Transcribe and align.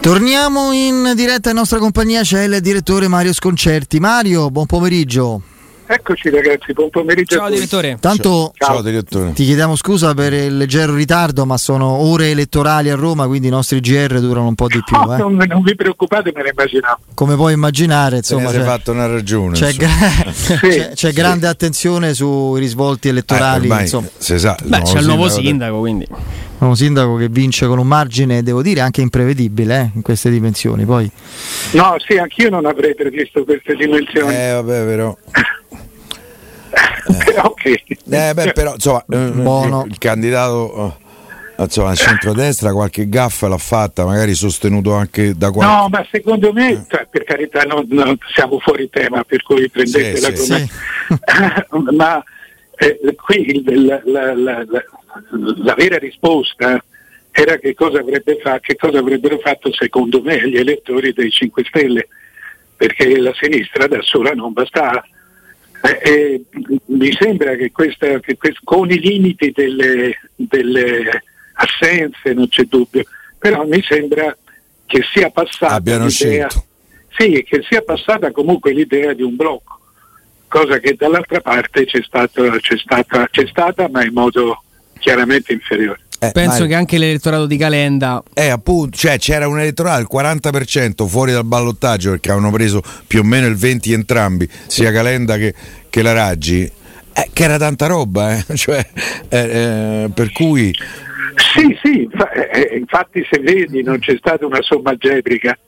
Torniamo 0.00 0.72
in 0.72 1.12
diretta 1.14 1.50
in 1.50 1.56
nostra 1.56 1.78
compagnia, 1.78 2.22
c'è 2.22 2.44
il 2.44 2.60
direttore 2.62 3.06
Mario 3.06 3.34
Sconcerti. 3.34 4.00
Mario, 4.00 4.50
buon 4.50 4.64
pomeriggio. 4.64 5.42
Eccoci 5.92 6.30
ragazzi, 6.30 6.72
buon 6.72 6.88
pomeriggio. 6.88 7.34
Ciao 7.34 7.50
direttore. 7.50 7.96
Tanto 7.98 8.52
Ciao, 8.54 8.74
Ciao 8.74 8.80
direttore. 8.82 9.32
ti 9.32 9.44
chiediamo 9.44 9.74
scusa 9.74 10.14
per 10.14 10.32
il 10.32 10.56
leggero 10.56 10.94
ritardo, 10.94 11.44
ma 11.44 11.56
sono 11.56 11.88
ore 11.88 12.30
elettorali 12.30 12.90
a 12.90 12.94
Roma, 12.94 13.26
quindi 13.26 13.48
i 13.48 13.50
nostri 13.50 13.80
GR 13.80 14.20
durano 14.20 14.46
un 14.46 14.54
po' 14.54 14.68
di 14.68 14.80
più. 14.84 14.96
No, 14.96 15.12
eh. 15.12 15.18
non, 15.18 15.34
non 15.48 15.62
vi 15.62 15.74
preoccupate, 15.74 16.30
me 16.32 16.44
ne 16.44 16.50
immaginavo. 16.54 16.98
Come 17.14 17.34
puoi 17.34 17.54
immaginare, 17.54 18.18
insomma, 18.18 18.52
c'è, 18.52 18.62
fatto 18.62 18.92
una 18.92 19.06
ragione. 19.08 19.54
c'è 19.58 19.72
gra- 19.72 19.88
c'è- 20.60 20.92
c'è 20.94 21.12
grande 21.12 21.48
attenzione 21.48 22.14
sui 22.14 22.60
risvolti 22.60 23.08
Eh, 23.08 23.10
elettorali. 23.10 23.62
ormai 23.66 23.82
insomma, 23.82 24.06
sa, 24.16 24.56
Beh, 24.62 24.82
c'è 24.82 24.98
il 25.00 25.06
nuovo 25.06 25.28
sindaco- 25.28 25.40
sindaco, 25.48 25.78
quindi. 25.80 26.06
un 26.58 26.76
sindaco 26.76 27.16
che 27.16 27.28
vince 27.28 27.66
con 27.66 27.78
un 27.80 27.86
margine, 27.88 28.44
devo 28.44 28.62
dire, 28.62 28.78
anche 28.78 29.00
imprevedibile 29.00 29.80
eh, 29.80 29.90
in 29.96 30.02
queste 30.02 30.30
dimensioni. 30.30 30.84
Poi 30.84 31.10
No, 31.72 31.96
sì, 32.06 32.16
anch'io 32.16 32.48
non 32.48 32.64
avrei 32.64 32.94
previsto 32.94 33.42
queste 33.42 33.74
dimensioni. 33.74 34.32
Eh, 34.32 34.52
vabbè, 34.52 34.84
però. 34.84 35.16
Però 37.24 37.42
ok. 37.50 37.64
Eh, 38.10 38.34
beh, 38.34 38.52
però, 38.52 38.74
insomma, 38.74 39.04
eh, 39.10 39.30
Buono. 39.30 39.84
il 39.88 39.98
candidato 39.98 40.96
eh, 41.56 41.62
insomma, 41.62 41.90
a 41.90 41.94
centrodestra 41.94 42.72
qualche 42.72 43.08
gaffa 43.08 43.48
l'ha 43.48 43.58
fatta, 43.58 44.04
magari 44.04 44.34
sostenuto 44.34 44.94
anche 44.94 45.34
da 45.36 45.50
qualche... 45.50 45.72
No, 45.74 45.88
ma 45.88 46.06
secondo 46.10 46.52
me, 46.52 46.86
cioè, 46.88 47.06
per 47.10 47.24
carità, 47.24 47.62
non, 47.62 47.86
non 47.88 48.16
siamo 48.34 48.58
fuori 48.60 48.88
tema, 48.88 49.22
per 49.24 49.42
cui 49.42 49.68
prendetela 49.68 50.34
Sì, 50.34 50.36
sì, 50.36 50.70
come... 51.68 51.90
ma 51.96 52.22
eh, 52.76 52.98
qui 53.16 53.62
la, 53.84 54.00
la- 54.04 54.34
la- 54.34 54.64
la- 54.66 55.74
vera 55.74 55.98
risposta 55.98 56.82
era 57.32 57.56
che 57.58 57.74
cosa, 57.74 57.98
avrebbe 58.00 58.38
fa- 58.42 58.58
che 58.60 58.76
cosa 58.76 58.98
avrebbero 58.98 59.38
fatto 59.38 59.72
secondo 59.72 60.22
me 60.22 60.48
gli 60.48 60.56
elettori 60.56 61.12
dei 61.12 61.30
5 61.30 61.64
Stelle, 61.64 62.08
perché 62.76 63.18
la 63.18 63.32
sinistra 63.38 63.86
da 63.86 63.98
sola 64.02 64.32
non 64.32 64.52
bastava. 64.52 65.04
Eh, 65.82 66.00
eh, 66.02 66.44
mi 66.86 67.10
sembra 67.12 67.54
che, 67.54 67.70
questa, 67.72 68.20
che 68.20 68.36
quest- 68.36 68.60
con 68.64 68.90
i 68.90 68.98
limiti 68.98 69.50
delle, 69.50 70.18
delle 70.34 71.22
assenze, 71.54 72.34
non 72.34 72.48
c'è 72.48 72.64
dubbio, 72.64 73.04
però 73.38 73.64
mi 73.64 73.82
sembra 73.82 74.36
che 74.84 75.02
sia 75.12 75.30
passata 75.30 75.74
Abbiano 75.74 76.06
l'idea, 76.06 76.48
sì, 77.16 77.44
che 77.48 77.64
sia 77.68 77.82
passata 77.82 78.30
comunque 78.30 78.72
l'idea 78.72 79.14
di 79.14 79.22
un 79.22 79.36
blocco, 79.36 79.78
cosa 80.48 80.78
che 80.78 80.94
dall'altra 80.94 81.40
parte 81.40 81.86
c'è, 81.86 82.02
stato- 82.02 82.50
c'è 82.58 82.76
stata, 82.76 83.26
c'è 83.28 83.46
stata, 83.46 83.88
ma 83.88 84.04
in 84.04 84.12
modo 84.12 84.62
chiaramente 84.98 85.52
inferiore. 85.52 86.00
Eh, 86.22 86.32
Penso 86.32 86.60
ma- 86.60 86.66
che 86.66 86.74
anche 86.74 86.98
l'elettorato 86.98 87.46
di 87.46 87.56
Calenda. 87.56 88.22
Eh, 88.34 88.50
appunto, 88.50 88.94
cioè 88.94 89.18
c'era 89.18 89.48
un 89.48 89.58
elettorale, 89.58 90.02
il 90.02 90.08
40% 90.12 91.06
fuori 91.06 91.32
dal 91.32 91.46
ballottaggio 91.46 92.10
perché 92.10 92.30
avevano 92.30 92.52
preso 92.52 92.82
più 93.06 93.20
o 93.20 93.22
meno 93.24 93.46
il 93.46 93.56
20 93.56 93.92
entrambi, 93.94 94.46
sia 94.66 94.92
Calenda 94.92 95.38
che, 95.38 95.54
che 95.88 96.02
la 96.02 96.12
Raggi, 96.12 96.60
eh, 96.60 97.30
che 97.32 97.42
era 97.42 97.56
tanta 97.56 97.86
roba, 97.86 98.36
eh, 98.36 98.44
cioè, 98.54 98.86
eh, 99.30 99.38
eh, 99.38 100.10
per 100.12 100.30
cui... 100.32 100.74
Sì, 101.54 101.74
sì, 101.82 102.06
eh, 102.52 102.76
infatti 102.76 103.26
se 103.30 103.38
vedi 103.38 103.82
non 103.82 103.98
c'è 103.98 104.14
stata 104.18 104.44
una 104.44 104.60
somma 104.60 104.90
algebrica, 104.90 105.58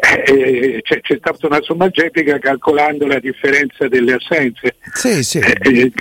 eh, 0.00 0.32
eh, 0.76 0.80
c'è, 0.82 1.00
c'è 1.00 1.16
stata 1.18 1.46
una 1.46 1.60
somma 1.62 1.84
algebrica 1.84 2.38
calcolando 2.38 3.06
la 3.06 3.18
differenza 3.18 3.88
delle 3.88 4.14
assenze. 4.14 4.76
Sì, 4.94 5.22
sì. 5.24 5.38
Eh, 5.38 5.56
eh, 5.62 5.70
Il 5.70 5.92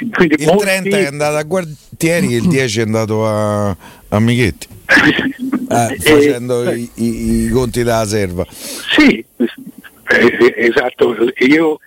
molti- 0.46 0.64
30 0.64 0.98
è 0.98 1.06
andato 1.06 1.36
a 1.38 1.44
Guartieri 1.44 2.34
e 2.34 2.38
il 2.38 2.48
10 2.48 2.80
è 2.80 2.84
andato 2.84 3.26
a, 3.28 3.70
a 4.10 4.20
Michetti, 4.20 4.68
eh, 5.70 5.94
Eh, 5.94 5.96
facendo 6.00 6.70
eh, 6.70 6.78
i, 6.78 6.92
i- 6.96 7.46
i 7.46 7.50
conti 7.50 7.84
della 7.84 8.06
serva. 8.06 8.46
Sì, 8.50 9.24
eh, 9.38 10.54
esatto, 10.58 11.16
io 11.40 11.80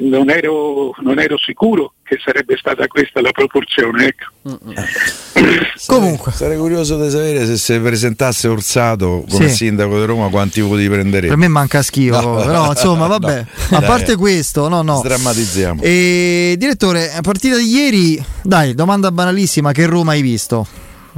non, 0.00 0.28
ero, 0.30 0.92
non 1.02 1.18
ero 1.20 1.38
sicuro 1.38 1.94
che 2.02 2.18
sarebbe 2.22 2.56
stata 2.56 2.86
questa 2.88 3.20
la 3.20 3.30
proporzione. 3.30 4.06
Ecco. 4.08 4.58
Comunque. 5.86 6.32
Sarei 6.32 6.56
curioso 6.58 7.02
di 7.02 7.10
sapere 7.10 7.44
se 7.46 7.56
si 7.56 7.78
presentasse 7.80 8.48
Orsato 8.48 9.24
come 9.28 9.48
Sì. 9.48 9.54
sindaco 9.56 9.98
di 9.98 10.04
Roma 10.04 10.28
quanti 10.28 10.60
voti 10.60 10.86
prenderebbe. 10.88 11.28
per 11.28 11.36
me 11.36 11.48
manca 11.48 11.82
schifo, 11.82 12.20
No, 12.20 12.36
però 12.36 12.68
insomma, 12.70 13.06
vabbè. 13.08 13.44
no. 13.70 13.76
A 13.76 13.80
Dai. 13.80 13.88
parte 13.88 14.16
questo, 14.16 14.68
no, 14.68 14.82
no. 14.82 14.96
Sdrammatizziamo. 14.96 15.82
E, 15.82 16.54
direttore, 16.58 17.12
a 17.12 17.20
partita 17.20 17.56
di 17.56 17.66
ieri, 17.66 18.24
dai, 18.42 18.74
domanda 18.74 19.10
banalissima, 19.10 19.72
che 19.72 19.86
Roma 19.86 20.12
hai 20.12 20.22
visto? 20.22 20.66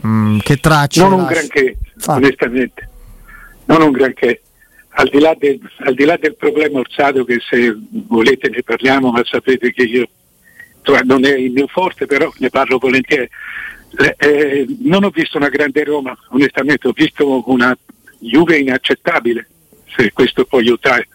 Mm, 0.06 0.38
che 0.38 0.56
tracce? 0.56 1.00
Non 1.00 1.12
un 1.12 1.18
lasci? 1.22 1.34
granché, 1.34 1.76
Ah. 2.06 2.14
onestamente, 2.14 2.88
non 3.66 3.82
un 3.82 3.90
granché. 3.92 4.40
Al 4.96 5.08
di, 5.08 5.18
là 5.18 5.34
del, 5.38 5.58
al 5.84 5.94
di 5.94 6.04
là 6.04 6.16
del 6.20 6.36
problema 6.36 6.78
Orsato, 6.78 7.24
che 7.24 7.38
se 7.48 7.76
volete 8.08 8.48
ne 8.48 8.62
parliamo, 8.62 9.10
ma 9.10 9.20
sapete 9.24 9.72
che 9.72 9.82
io 9.82 10.06
insomma, 10.78 11.00
non 11.04 11.24
è 11.24 11.34
il 11.36 11.50
mio 11.50 11.66
forte, 11.66 12.06
però 12.06 12.30
ne 12.38 12.48
parlo 12.48 12.78
volentieri. 12.78 13.28
Eh, 13.96 14.16
eh, 14.18 14.66
non 14.80 15.04
ho 15.04 15.10
visto 15.10 15.36
una 15.36 15.48
grande 15.48 15.84
Roma, 15.84 16.16
onestamente, 16.30 16.88
ho 16.88 16.92
visto 16.92 17.48
una 17.50 17.76
Juve 18.18 18.58
inaccettabile, 18.58 19.48
se 19.96 20.12
questo 20.12 20.44
può 20.44 20.58
aiutare. 20.58 21.08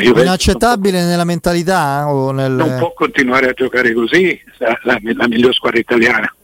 Inaccettabile 0.00 1.04
nella 1.04 1.24
mentalità 1.24 2.10
o 2.10 2.30
nel... 2.30 2.52
non 2.52 2.78
può 2.78 2.92
continuare 2.94 3.48
a 3.48 3.52
giocare 3.52 3.92
così 3.92 4.40
la, 4.58 4.78
la, 4.84 4.98
la 5.02 5.28
miglior 5.28 5.52
squadra 5.52 5.78
italiana. 5.78 6.34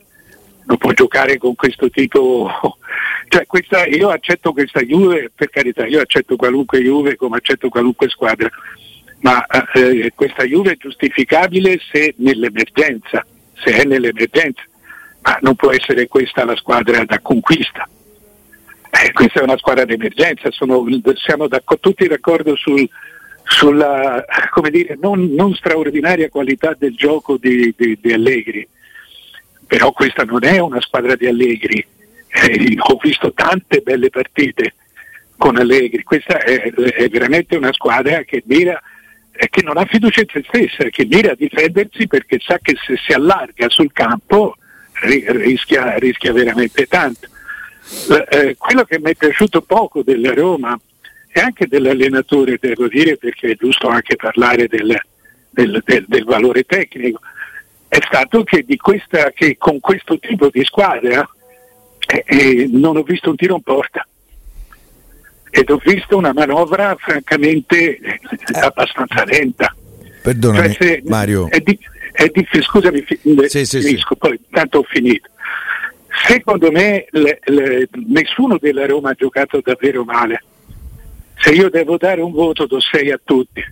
Non 0.67 0.77
può 0.77 0.93
giocare 0.93 1.39
con 1.39 1.55
questo 1.55 1.89
tipo. 1.91 2.51
Cioè 3.31 3.47
questa, 3.47 3.85
io 3.85 4.09
accetto 4.09 4.55
questa 4.55 4.81
Juve 4.81 5.31
per 5.35 5.51
carità 5.51 5.87
io 5.87 6.01
accetto 6.01 6.35
qualunque 6.35 6.81
Juve 6.81 7.15
come 7.15 7.37
accetto 7.37 7.69
qualunque 7.69 8.09
squadra 8.09 8.49
ma 9.21 9.45
eh, 9.75 10.11
questa 10.15 10.45
Juve 10.45 10.73
è 10.73 10.77
giustificabile 10.79 11.79
se 11.93 12.15
nell'emergenza 12.17 13.27
se 13.53 13.71
è 13.71 13.85
nell'emergenza 13.85 14.63
ma 15.28 15.39
non 15.43 15.56
può 15.56 15.71
essere 15.72 16.09
questa 16.09 16.47
la 16.47 16.56
squadra 16.56 17.05
da 17.05 17.19
conquista. 17.21 17.87
Eh, 18.91 19.12
questa 19.12 19.41
è 19.41 19.43
una 19.43 19.59
squadra 19.59 19.84
d'emergenza 19.84 20.50
sono, 20.50 20.83
siamo 21.16 21.47
tutti 21.78 22.06
d'accordo 22.06 22.56
sul, 22.56 22.89
sulla 23.44 24.25
dire, 24.71 24.97
non, 24.99 25.34
non 25.34 25.55
straordinaria 25.55 26.31
qualità 26.31 26.75
del 26.78 26.94
gioco 26.94 27.37
di, 27.37 27.75
di- 27.77 27.99
di 28.00 28.12
Allegri, 28.12 28.66
però 29.66 29.93
questa 29.93 30.25
non 30.25 30.43
è 30.44 30.59
una 30.61 30.81
squadra 30.81 31.15
di 31.15 31.27
Allegri. 31.27 31.87
Eh, 32.31 32.77
ho 32.78 32.99
visto 33.00 33.33
tante 33.34 33.81
belle 33.81 34.09
partite 34.09 34.75
con 35.37 35.56
Allegri, 35.56 36.03
questa 36.05 36.39
è, 36.39 36.72
è 36.72 37.09
veramente 37.09 37.55
una 37.56 37.72
squadra 37.72 38.22
che 38.22 38.43
mira 38.47 38.81
eh, 39.33 39.49
che 39.50 39.62
non 39.62 39.77
ha 39.77 39.84
fiducia 39.84 40.22
in 40.22 40.28
se 40.33 40.45
stessa, 40.47 40.84
che 40.89 41.05
mira 41.05 41.33
a 41.33 41.37
difendersi 41.37 42.06
perché 42.06 42.39
sa 42.41 42.59
che 42.60 42.75
se 42.83 42.97
si 42.97 43.12
allarga 43.12 43.69
sul 43.69 43.93
campo 43.93 44.56
rischia, 45.03 45.97
rischia 45.98 46.32
veramente 46.32 46.86
tanto. 46.86 47.26
Eh, 48.10 48.26
eh, 48.48 48.56
quello 48.56 48.84
che 48.84 48.98
mi 48.98 49.10
è 49.12 49.14
piaciuto 49.14 49.62
poco 49.62 50.03
della 50.03 50.34
Roma 50.34 50.78
e 51.31 51.41
anche 51.41 51.66
dell'allenatore, 51.66 52.59
devo 52.60 52.88
dire, 52.88 53.16
perché 53.16 53.53
è 53.53 53.56
giusto 53.56 53.88
anche 53.88 54.16
parlare 54.16 54.66
del, 54.66 54.98
del- 55.50 55.82
del- 55.84 56.04
del 56.06 56.25
valore 56.25 56.64
tecnico, 56.64 57.20
è 57.88 57.98
stato 58.06 58.44
che, 58.44 58.64
di 58.66 58.76
questa, 58.76 59.31
che 59.31 59.56
con 59.56 59.81
questo 59.81 60.19
tipo 60.19 60.50
di 60.50 60.62
squadra 60.64 61.26
eh, 62.06 62.25
eh, 62.26 62.69
non 62.70 62.97
ho 62.97 63.03
visto 63.03 63.30
un 63.30 63.36
tiro 63.36 63.54
in 63.56 63.62
porta 63.62 64.06
ed 65.50 65.70
ho 65.70 65.80
visto 65.82 66.16
una 66.16 66.32
manovra 66.34 66.94
francamente 66.98 67.97
eh, 67.98 68.20
abbastanza 68.60 69.25
lenta. 69.25 69.75
Perdonami, 70.22 70.72
Cioè, 70.75 70.76
se- 70.86 71.03
Mario. 71.06 71.48
È 71.48 71.59
di- 71.60 71.78
è 72.25 72.29
diffi- 72.33 72.62
scusami, 72.62 73.05
Sì, 73.47 73.65
sì, 73.65 73.81
finisco, 73.81 74.17
poi 74.17 74.41
tanto 74.51 74.79
ho 74.79 74.83
finito. 74.83 75.29
Secondo 76.27 76.71
me 76.73 77.06
le- 77.11 77.39
le- 77.45 77.89
nessuno 78.09 78.59
della 78.59 78.87
Roma 78.87 79.11
ha 79.11 79.15
giocato 79.15 79.61
davvero 79.62 80.03
male. 80.05 80.43
Se 81.37 81.51
io 81.51 81.71
devo 81.71 81.97
dare 81.97 82.21
un 82.21 82.33
voto 82.33 82.66
do 82.66 82.81
6 82.81 83.13
a 83.13 83.21
tutti, 83.22 83.63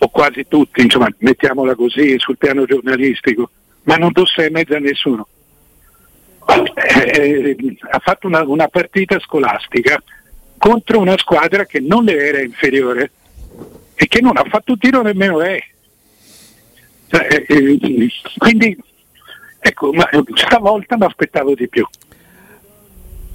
o 0.00 0.08
quasi 0.10 0.46
tutti, 0.46 0.82
insomma, 0.82 1.08
mettiamola 1.18 1.74
così 1.74 2.16
sul 2.18 2.36
piano 2.36 2.66
giornalistico, 2.66 3.50
ma 3.84 3.96
non 3.96 4.12
do 4.12 4.26
6 4.26 4.46
e 4.46 4.50
mezzo 4.50 4.74
a 4.76 4.78
nessuno. 4.78 5.26
Eh, 6.74 7.56
ha 7.90 7.98
fatto 7.98 8.26
una, 8.26 8.42
una 8.42 8.68
partita 8.68 9.18
scolastica 9.20 10.02
contro 10.58 10.98
una 10.98 11.16
squadra 11.18 11.64
che 11.66 11.80
non 11.80 12.04
le 12.04 12.16
era 12.16 12.40
inferiore 12.42 13.10
e 13.94 14.06
che 14.06 14.20
non 14.20 14.36
ha 14.36 14.44
fatto 14.48 14.72
un 14.72 14.78
tiro 14.78 15.02
nemmeno 15.02 15.38
lei. 15.38 15.62
Cioè, 17.08 17.44
eh, 17.48 18.08
quindi 18.36 18.76
ecco, 19.60 19.92
ma 19.92 20.08
stavolta 20.34 20.96
mi 20.96 21.04
aspettavo 21.04 21.54
di 21.54 21.68
più. 21.68 21.86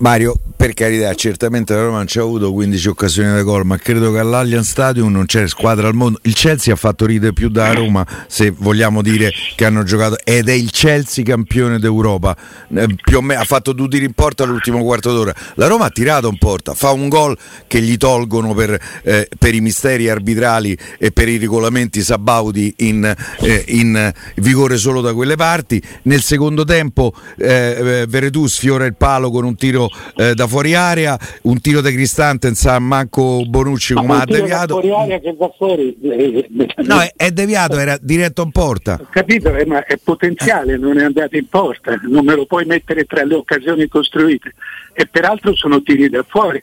Mario, 0.03 0.35
per 0.57 0.73
carità, 0.73 1.13
certamente 1.13 1.73
la 1.73 1.83
Roma 1.83 1.97
non 1.97 2.07
ci 2.07 2.19
ha 2.19 2.23
avuto 2.23 2.51
15 2.51 2.89
occasioni 2.89 3.31
da 3.31 3.41
gol, 3.41 3.65
ma 3.65 3.77
credo 3.77 4.11
che 4.11 4.19
all'Allianz 4.19 4.69
Stadium 4.69 5.09
non 5.09 5.25
c'è 5.25 5.47
squadra 5.47 5.87
al 5.87 5.93
mondo. 5.93 6.19
Il 6.23 6.33
Chelsea 6.33 6.73
ha 6.73 6.75
fatto 6.75 7.05
ridere 7.05 7.31
più 7.31 7.47
da 7.47 7.73
Roma, 7.73 8.05
se 8.27 8.49
vogliamo 8.51 9.01
dire 9.01 9.31
che 9.55 9.63
hanno 9.63 9.83
giocato, 9.83 10.17
ed 10.25 10.49
è 10.49 10.51
il 10.51 10.71
Chelsea 10.71 11.23
campione 11.23 11.79
d'Europa. 11.79 12.35
Eh, 12.75 12.95
più 13.01 13.19
o 13.19 13.21
meno 13.21 13.39
ha 13.39 13.45
fatto 13.45 13.71
due 13.71 13.87
tiri 13.87 14.03
in 14.03 14.11
porta 14.11 14.43
all'ultimo 14.43 14.83
quarto 14.83 15.13
d'ora. 15.13 15.33
La 15.55 15.67
Roma 15.67 15.85
ha 15.85 15.89
tirato 15.89 16.27
in 16.27 16.37
porta, 16.37 16.73
fa 16.73 16.91
un 16.91 17.07
gol 17.07 17.37
che 17.67 17.79
gli 17.81 17.95
tolgono 17.95 18.53
per, 18.53 18.77
eh, 19.03 19.29
per 19.37 19.55
i 19.55 19.61
misteri 19.61 20.09
arbitrali 20.09 20.77
e 20.97 21.11
per 21.11 21.29
i 21.29 21.37
regolamenti 21.37 22.01
sabaudi 22.01 22.73
in, 22.79 23.05
eh, 23.39 23.63
in 23.67 24.11
vigore 24.35 24.75
solo 24.75 24.99
da 24.99 25.13
quelle 25.13 25.37
parti. 25.37 25.81
Nel 26.03 26.21
secondo 26.21 26.65
tempo 26.65 27.13
eh, 27.37 28.05
Veretù 28.09 28.47
sfiora 28.47 28.83
il 28.83 28.95
palo 28.95 29.31
con 29.31 29.45
un 29.45 29.55
tiro 29.55 29.91
eh, 30.15 30.33
da 30.33 30.47
fuori 30.47 30.73
area, 30.75 31.17
un 31.43 31.59
tiro 31.61 31.81
da 31.81 31.89
Cristante, 31.91 32.47
non 32.47 32.55
sa 32.55 32.79
manco 32.79 33.43
Bonucci 33.45 33.93
come 33.93 34.15
ha 34.21 34.25
deviato. 34.25 34.79
fuori 34.79 34.91
area 34.91 35.19
che 35.19 35.35
va 35.37 35.51
fuori. 35.57 35.97
eh, 36.01 36.47
eh, 36.57 36.67
No, 36.83 36.99
è, 37.01 37.11
è 37.15 37.31
deviato, 37.31 37.77
era 37.77 37.97
diretto 38.01 38.41
in 38.43 38.51
porta. 38.51 38.97
Ho 39.01 39.07
capito, 39.09 39.55
eh, 39.55 39.65
ma 39.65 39.83
è 39.85 39.97
potenziale, 40.03 40.77
non 40.77 40.97
è 40.99 41.03
andato 41.03 41.35
in 41.37 41.47
porta, 41.47 41.99
non 42.09 42.25
me 42.25 42.35
lo 42.35 42.45
puoi 42.45 42.65
mettere 42.65 43.05
tra 43.05 43.23
le 43.23 43.35
occasioni 43.35 43.87
costruite. 43.87 44.53
E 44.93 45.07
peraltro 45.07 45.55
sono 45.55 45.81
tiri 45.81 46.09
da 46.09 46.23
fuori. 46.27 46.61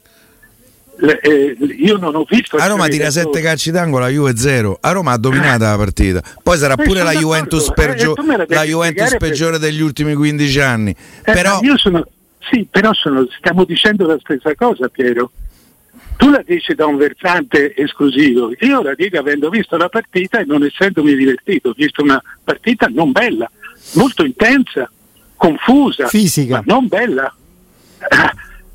Le- 1.02 1.18
eh, 1.20 1.56
io 1.78 1.96
non 1.96 2.14
ho 2.14 2.26
visto. 2.28 2.58
A 2.58 2.66
Roma 2.66 2.86
tira 2.88 3.04
da 3.04 3.10
7 3.10 3.24
fuori. 3.28 3.42
calci 3.42 3.70
d'angolo, 3.70 4.04
la 4.04 4.10
Juve 4.10 4.36
0. 4.36 4.76
A 4.82 4.90
Roma 4.92 5.12
ha 5.12 5.16
dominata 5.16 5.70
la 5.70 5.76
partita. 5.78 6.22
Poi 6.42 6.58
sarà 6.58 6.74
Eh, 6.74 6.84
pure 6.84 7.02
la 7.02 7.12
Juventus, 7.12 7.68
eh, 7.68 7.72
pergio- 7.72 8.14
me 8.22 8.44
la 8.46 8.64
Juventus 8.64 9.16
peggiore 9.16 9.58
degli 9.58 9.80
ultimi 9.80 10.14
15 10.14 10.60
anni. 10.60 10.90
Eh, 10.90 11.32
Però 11.32 11.58
io 11.62 11.78
sono, 11.78 12.06
sì, 12.40 12.66
però 12.70 12.92
sono- 12.94 13.26
stiamo 13.38 13.64
dicendo 13.64 14.06
la 14.06 14.18
stessa 14.20 14.54
cosa, 14.54 14.88
Piero. 14.88 15.30
Tu 16.16 16.28
la 16.30 16.42
dici 16.44 16.74
da 16.74 16.86
un 16.86 16.96
versante 16.96 17.74
esclusivo, 17.74 18.52
io 18.60 18.82
la 18.82 18.94
dico 18.94 19.18
avendo 19.18 19.48
visto 19.48 19.76
la 19.76 19.88
partita 19.88 20.38
e 20.40 20.44
non 20.44 20.62
essendomi 20.64 21.14
divertito, 21.14 21.70
ho 21.70 21.74
visto 21.74 22.02
una 22.02 22.22
partita 22.44 22.88
non 22.88 23.10
bella, 23.10 23.50
molto 23.94 24.24
intensa, 24.24 24.90
confusa, 25.36 26.08
Fisica. 26.08 26.56
ma 26.56 26.62
non 26.66 26.86
bella. 26.88 27.34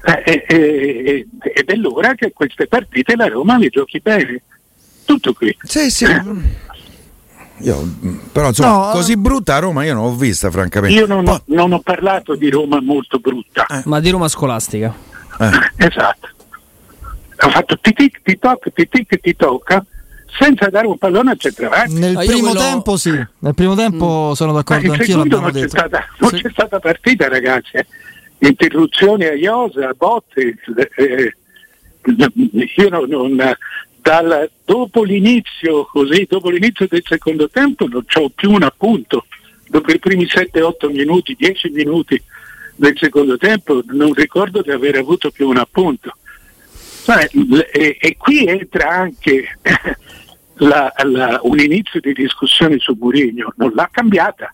Eh, 0.08 0.22
eh, 0.24 0.46
eh, 0.48 1.28
ed 1.56 1.68
è 1.70 1.76
l'ora 1.76 2.14
che 2.14 2.32
queste 2.32 2.68
partite 2.68 3.16
la 3.16 3.28
Roma 3.28 3.58
le 3.58 3.70
giochi 3.70 4.00
bene. 4.00 4.42
Tutto 5.04 5.34
qui. 5.34 5.56
sì, 5.64 5.90
sì. 5.90 6.06
Io, 7.60 7.81
mm, 7.84 8.18
però 8.31 8.48
insomma, 8.50 8.88
No, 8.88 8.92
così 8.92 9.16
brutta 9.16 9.56
a 9.56 9.60
Roma 9.60 9.84
io 9.86 9.94
non 9.94 10.04
l'ho 10.04 10.16
vista, 10.16 10.52
francamente. 10.52 10.98
Io 10.98 11.06
non 11.07 11.24
Poi- 11.24 11.34
ho, 11.36 11.42
non 11.46 11.72
ho 11.74 11.80
parlato 11.80 12.36
di 12.36 12.50
Roma 12.50 12.81
molto 12.81 13.18
brutta. 13.19 13.66
Ma 13.86 14.00
di 14.00 14.10
Roma 14.10 14.28
scolastica. 14.28 14.94
eh. 15.40 15.50
Esatto. 15.88 16.30
Ha 17.38 17.50
fatto 17.50 17.78
titic, 17.80 18.22
titok, 18.24 18.72
titic, 18.74 19.19
ti 19.19 19.36
tocca 19.36 19.84
senza 20.38 20.68
dare 20.69 20.88
un 20.88 20.98
pallone 20.98 21.31
al 21.31 21.38
centravanti. 21.40 21.94
Nel 21.94 22.18
Ah, 22.18 22.24
primo 22.25 22.50
quello- 22.52 22.60
tempo 22.60 22.98
sì, 22.98 23.10
nel 23.12 23.54
primo 23.54 23.75
tempo 23.75 24.34
sono 24.36 24.51
Ma 24.51 24.58
d'accordo 24.60 24.86
in 24.86 24.92
anch'io, 24.92 25.24
non 25.24 25.51
c'è, 25.51 25.68
stata, 25.68 26.06
non 26.19 26.30
Sì. 26.31 26.42
c'è 26.42 26.50
stata 26.51 26.80
partita, 26.80 27.28
ragazzi. 27.30 27.78
eh. 27.78 27.86
Interruzioni 28.40 29.24
a 29.25 29.34
Iosa, 29.34 29.88
a 29.90 29.94
botte. 29.98 30.56
eh, 30.98 31.36
io 32.78 32.90
non, 32.90 33.06
non- 33.10 33.56
dal- 34.06 34.52
dopo 34.63 35.02
l'inizio, 35.02 35.86
così, 35.86 36.28
dopo 36.30 36.52
l'inizio 36.52 36.86
del 36.88 37.02
secondo 37.04 37.50
tempo 37.50 37.88
non 37.88 38.06
ho 38.13 38.30
più 38.30 38.52
un 38.52 38.62
appunto. 38.62 39.25
Dopo 39.68 39.92
i 39.92 39.98
primi 39.98 40.25
7-8 40.25 40.92
minuti, 40.92 41.36
10 41.36 41.72
minuti 41.72 42.22
del 42.75 42.96
secondo 43.00 43.36
tempo 43.38 43.81
non 43.88 44.13
ricordo 44.13 44.62
di 44.62 44.69
aver 44.69 44.98
avuto 44.98 45.31
più 45.31 45.50
un 45.50 45.57
appunto. 45.57 46.16
E, 47.72 47.98
e 48.00 48.16
qui 48.16 48.46
entra 48.46 48.90
anche 48.90 49.57
la- 50.58 50.94
la- 51.04 51.40
un 51.42 51.60
inizio 51.60 52.00
di 52.00 52.13
discussione 52.13 52.78
su 52.78 52.96
Murigno, 53.00 53.54
non 53.58 53.72
l'ha 53.74 53.90
cambiata 53.92 54.54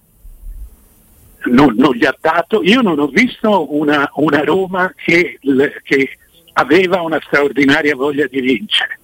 non, 1.47 1.74
non 1.75 1.94
gli 1.94 2.06
ha 2.06 2.15
dato, 2.21 2.62
io 2.63 2.81
non 2.81 3.00
ho 3.00 3.07
visto 3.07 3.75
una, 3.75 4.09
una 4.15 4.44
Roma 4.44 4.94
che, 4.95 5.39
che 5.83 6.18
aveva 6.54 7.01
una 7.01 7.19
straordinaria 7.25 7.95
voglia 7.95 8.27
di 8.27 8.39
vincere. 8.39 9.00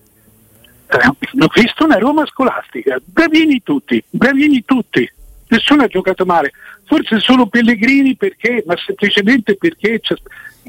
Ho 0.90 1.50
visto 1.54 1.84
una 1.84 1.98
Roma 1.98 2.26
scolastica, 2.26 2.98
bravini 3.04 3.62
tutti, 3.62 4.02
bravini 4.10 4.64
tutti, 4.66 5.10
nessuno 5.50 5.84
ha 5.84 5.88
giocato 5.88 6.26
male, 6.26 6.52
forse 6.86 7.20
solo 7.20 7.48
Pellegrini 7.48 8.16
perché, 8.16 8.64
ma 8.66 8.76
semplicemente 8.78 9.56
perché 9.58 10.00
ci 10.02 10.16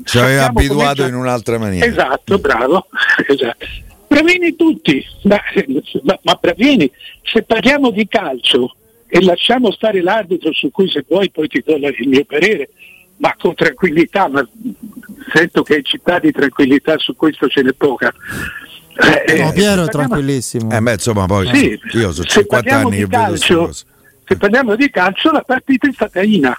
Ci 0.03 0.19
aveva 0.19 0.47
abituato 0.47 1.06
in 1.06 1.15
un'altra 1.15 1.59
maniera. 1.59 1.87
Esatto, 1.87 2.38
bravo. 2.38 2.87
esatto. 3.26 3.67
Bravini 4.09 4.56
tutti, 4.56 5.05
ma, 5.25 5.38
ma- 6.03 6.19
ma 6.23 6.38
bravini, 6.41 6.91
se 7.23 7.43
parliamo 7.43 7.91
di 7.91 8.09
calcio 8.09 8.75
e 9.06 9.23
lasciamo 9.23 9.70
stare 9.70 10.03
l'arbitro 10.03 10.53
su 10.53 10.70
cui 10.70 10.91
se 10.91 11.05
vuoi 11.06 11.31
poi 11.31 11.47
ti 11.47 11.62
do 11.65 11.76
il 11.76 12.09
mio 12.09 12.25
parere, 12.25 12.70
ma 13.19 13.35
con 13.38 13.55
tranquillità, 13.55 14.29
ma 14.29 14.47
sento 15.32 15.62
che 15.62 15.76
in 15.76 15.85
città 15.85 16.19
di 16.19 16.32
tranquillità 16.32 16.99
su 16.99 17.15
questo 17.15 17.49
ce 17.49 17.62
n'è 17.62 17.73
poca. 17.73 18.12
Eh, 19.00 19.38
No, 19.38 19.48
eh, 19.50 19.52
Piero 19.52 19.82
è 19.82 19.84
se 19.84 19.90
parliamo- 19.90 19.90
tranquillissimo. 19.90 20.70
Eh 20.72 20.80
beh, 20.80 20.92
insomma, 20.92 21.26
poi 21.26 21.46
sì, 21.54 21.78
io 21.92 22.12
sono 22.12 22.26
se 22.28 22.40
50 22.40 22.46
parliamo 22.48 22.88
anni 22.88 22.96
di 22.96 23.02
che 23.02 23.06
vedo 23.08 23.22
calcio, 23.22 23.58
cose. 23.66 23.84
se 24.24 24.36
parliamo 24.36 24.74
di 24.76 24.90
calcio 24.90 25.30
la 25.30 25.42
partita 25.42 25.88
è 25.88 25.92
stata 25.92 26.22
Ina. 26.22 26.56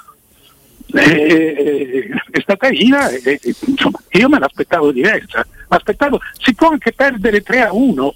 Eh, 0.91 2.09
è 2.31 2.39
stata 2.39 2.67
Ina 2.71 3.09
e, 3.09 3.39
insomma, 3.67 3.99
io 4.11 4.29
me 4.29 4.39
l'aspettavo 4.39 4.91
diversa. 4.91 5.45
M'aspettavo, 5.67 6.19
si 6.39 6.53
può 6.55 6.69
anche 6.69 6.93
perdere 6.93 7.41
3 7.41 7.61
a 7.61 7.73
1, 7.73 8.15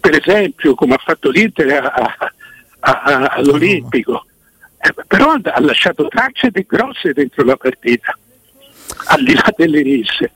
per 0.00 0.14
esempio, 0.20 0.74
come 0.74 0.94
ha 0.94 1.00
fatto 1.04 1.30
l'Inter 1.30 1.84
a- 1.84 1.92
a- 1.92 2.32
a- 2.80 3.26
all'Olimpico. 3.36 4.24
Eh, 4.78 4.92
però 5.06 5.30
ha, 5.32 5.40
ha 5.42 5.60
lasciato 5.60 6.08
tracce 6.08 6.50
grosse 6.66 7.12
dentro 7.12 7.44
la 7.44 7.56
partita, 7.56 8.16
al 9.06 9.22
di 9.22 9.34
là 9.34 9.52
delle 9.56 9.80
risse. 9.82 10.30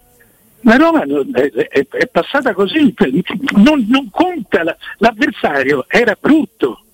La 0.68 0.76
Roma 0.76 1.02
è, 1.02 1.50
è- 1.50 1.86
è 1.88 2.06
passata 2.08 2.52
così, 2.52 2.94
non, 3.56 3.86
non 3.88 4.10
conta, 4.10 4.62
la- 4.62 4.76
l'avversario 4.98 5.86
era 5.88 6.14
brutto. 6.20 6.84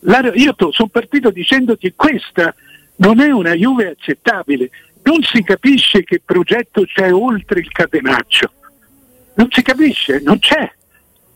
La- 0.00 0.32
io 0.34 0.54
sono 0.70 0.88
partito 0.88 1.30
dicendoti 1.30 1.92
questa 1.94 2.54
non 2.96 3.20
è 3.20 3.30
una 3.30 3.52
Juve 3.52 3.88
accettabile, 3.90 4.70
non 5.02 5.22
si 5.22 5.42
capisce 5.42 6.02
che 6.02 6.22
progetto 6.24 6.84
c'è 6.86 7.12
oltre 7.12 7.60
il 7.60 7.70
catenaccio, 7.70 8.52
non 9.34 9.48
si 9.50 9.60
capisce, 9.60 10.22
non 10.24 10.38
c'è. 10.38 10.72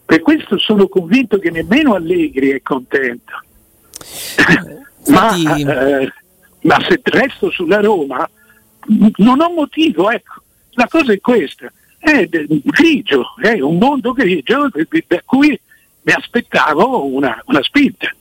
Per 0.07 0.23
questo 0.23 0.57
sono 0.57 0.89
convinto 0.89 1.39
che 1.39 1.51
nemmeno 1.51 1.95
Allegri 1.95 2.49
è 2.53 2.63
contento. 2.63 3.43
ma, 5.09 5.37
eh, 5.37 6.13
ma 6.63 6.77
se 6.89 6.99
resto 7.03 7.51
sulla 7.51 7.81
Roma 7.81 8.27
non 9.17 9.41
ho 9.41 9.51
motivo, 9.51 10.11
ecco. 10.11 10.45
La 10.79 10.87
cosa 10.89 11.13
è 11.13 11.19
questa, 11.21 11.73
è 11.99 12.29
grigio, 12.29 13.35
è 13.43 13.61
un 13.61 13.79
mondo 13.79 14.13
grigio 14.13 14.71
da 15.09 15.23
cui 15.25 15.61
mi 16.03 16.13
aspettavo 16.13 17.05
una, 17.05 17.43
una 17.47 17.63
spinta, 17.65 18.15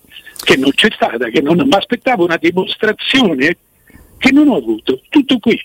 che 0.44 0.58
non 0.58 0.72
c'è 0.72 0.90
stata, 0.92 1.30
che 1.30 1.42
non 1.42 1.58
mi 1.58 1.70
aspettavo 1.70 2.24
una 2.24 2.38
dimostrazione 2.38 3.58
che 4.18 4.32
non 4.32 4.48
ho 4.48 4.56
avuto. 4.56 5.00
Tutto 5.10 5.38
qui. 5.38 5.56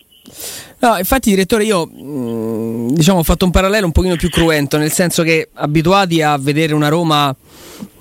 No, 0.81 0.99
infatti, 0.99 1.31
direttore, 1.31 1.65
io 1.65 1.87
mh, 1.87 2.93
diciamo, 2.93 3.21
ho 3.21 3.23
fatto 3.23 3.47
un 3.47 3.51
parallelo 3.51 3.87
un 3.87 3.93
pochino 3.93 4.17
più 4.17 4.29
cruento, 4.29 4.77
nel 4.77 4.93
senso 4.93 5.23
che 5.23 5.49
abituati 5.55 6.21
a 6.21 6.37
vedere 6.37 6.75
una 6.75 6.89
Roma 6.89 7.35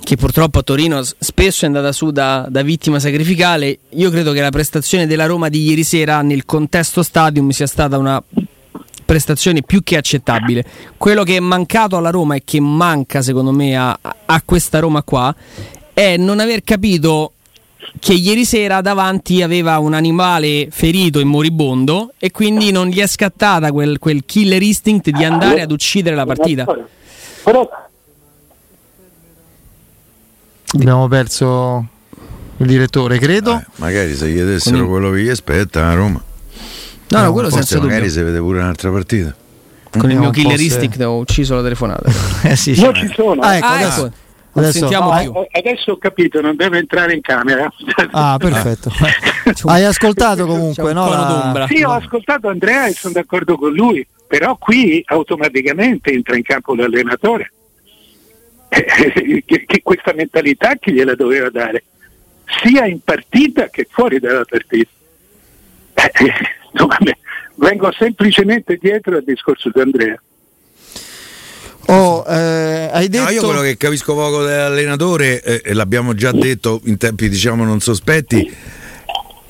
che 0.04 0.18
purtroppo 0.18 0.60
a 0.60 0.64
Torino 0.64 1.02
spesso 1.04 1.64
è 1.64 1.68
andata 1.68 1.94
su 1.94 2.12
da, 2.12 2.46
da 2.50 2.62
vittima 2.62 3.00
sacrificale, 3.00 3.80
io 3.92 4.10
credo 4.10 4.34
che 4.34 4.42
la 4.42 4.50
prestazione 4.50 5.08
della 5.08 5.28
Roma 5.28 5.48
di 5.48 5.64
ieri 5.64 5.86
sera 5.86 6.22
nel 6.22 6.44
contesto 6.44 7.04
stadium 7.04 7.52
sia 7.52 7.68
stata 7.68 7.98
una 7.98 8.22
prestazione 9.12 9.62
più 9.62 9.84
che 9.84 9.98
accettabile. 9.98 10.64
Quello 10.96 11.24
che 11.24 11.36
è 11.36 11.40
mancato 11.42 11.98
alla 11.98 12.12
Roma 12.12 12.36
e 12.36 12.44
che 12.46 12.62
manca 12.62 13.22
secondo 13.22 13.52
me 13.52 13.76
a, 13.76 14.00
a 14.26 14.42
questa 14.46 14.80
Roma 14.80 15.04
qua 15.04 15.36
è 15.94 16.16
non 16.16 16.40
aver 16.40 16.64
capito 16.64 17.34
che 18.00 18.14
ieri 18.14 18.46
sera 18.46 18.80
davanti 18.80 19.42
aveva 19.42 19.80
un 19.80 19.94
animale 19.94 20.70
ferito 20.72 21.20
e 21.20 21.26
moribondo 21.26 22.14
e 22.20 22.32
quindi 22.32 22.72
non 22.72 22.88
gli 22.88 23.02
è 23.02 23.08
scattata 23.08 23.74
quel, 23.74 24.00
quel 24.00 24.24
killer 24.24 24.62
instinct 24.62 25.10
di 25.10 25.26
andare 25.26 25.60
ad 25.62 25.72
uccidere 25.72 26.16
la 26.16 26.26
partita. 26.26 26.66
Però 27.44 27.70
Abbiamo 30.74 31.10
perso 31.10 31.86
il 32.56 32.66
direttore, 32.66 33.20
credo. 33.20 33.58
Eh, 33.58 33.66
magari 33.76 34.16
se 34.16 34.30
gli 34.30 34.40
dessero 34.40 34.88
quello 34.88 35.12
che 35.12 35.22
gli 35.22 35.28
aspetta 35.28 35.90
a 35.90 35.96
Roma. 35.96 36.24
No, 37.12 37.18
no, 37.20 37.26
No, 37.26 37.32
quello 37.34 37.50
senza 37.50 37.78
magari 37.80 37.96
dubbio. 38.08 38.12
si 38.12 38.22
vede 38.24 38.38
pure 38.40 38.60
un'altra 38.60 38.90
partita. 38.92 39.36
Con 39.90 40.10
il 40.10 40.16
No, 40.16 40.22
mio 40.22 40.30
un 40.30 40.34
po' 40.34 40.40
killer 40.56 40.58
se- 40.92 41.04
ho 41.04 41.18
ucciso 41.18 41.56
la 41.56 41.62
telefonata. 41.64 42.10
Eh 42.44 42.56
sì, 42.56 42.72
io 42.80 42.94
ci 42.94 43.12
sono. 43.14 43.42
Ah, 43.42 43.56
ecco, 43.58 43.66
ah, 43.66 43.76
adesso, 43.76 44.06
ecco. 44.06 44.16
Adesso- 44.54 44.88
ah, 44.88 45.20
più. 45.22 45.34
Eh, 45.52 45.60
Adesso 45.60 45.92
ho 45.92 45.98
capito, 45.98 46.42
non 46.42 46.56
deve 46.56 46.78
entrare 46.78 47.14
in 47.14 47.22
camera. 47.22 47.70
Ah, 48.12 48.38
perfetto. 48.40 48.92
Hai 49.66 49.84
ascoltato 49.86 50.46
comunque, 50.46 50.94
no? 50.94 51.10
La... 51.10 51.66
Sì, 51.70 51.84
ho 51.84 51.92
ascoltato 51.92 52.48
Andrea 52.48 52.88
e 52.88 52.94
sono 52.94 53.14
d'accordo 53.14 53.58
con 53.58 53.74
lui, 53.74 54.06
però 54.28 54.56
qui 54.58 55.02
automaticamente 55.08 56.12
entra 56.12 56.36
in 56.38 56.44
campo 56.44 56.74
l'allenatore. 56.76 57.52
che, 58.70 59.44
che 59.66 59.82
questa 59.84 60.14
mentalità 60.14 60.76
chi 60.76 60.94
gliela 60.94 61.16
doveva 61.16 61.50
dare, 61.50 61.84
sia 62.64 62.86
in 62.86 63.00
partita 63.04 63.68
che 63.70 63.86
fuori 63.90 64.20
dalla 64.20 64.46
partita. 64.48 64.90
Eh, 66.74 67.18
vengo 67.56 67.92
semplicemente 67.92 68.78
dietro 68.80 69.18
al 69.18 69.24
discorso 69.24 69.70
di 69.74 69.82
Andrea. 69.82 70.22
Oh, 71.88 72.24
eh, 72.28 72.90
hai 72.92 73.10
detto... 73.10 73.24
No, 73.24 73.30
io 73.30 73.44
quello 73.44 73.62
che 73.62 73.76
capisco 73.76 74.14
poco 74.14 74.44
dell'allenatore, 74.44 75.42
eh, 75.42 75.62
e 75.64 75.74
l'abbiamo 75.74 76.14
già 76.14 76.32
detto 76.32 76.80
in 76.86 76.98
tempi 76.98 77.28
diciamo 77.28 77.64
non 77.64 77.80
sospetti, 77.80 78.50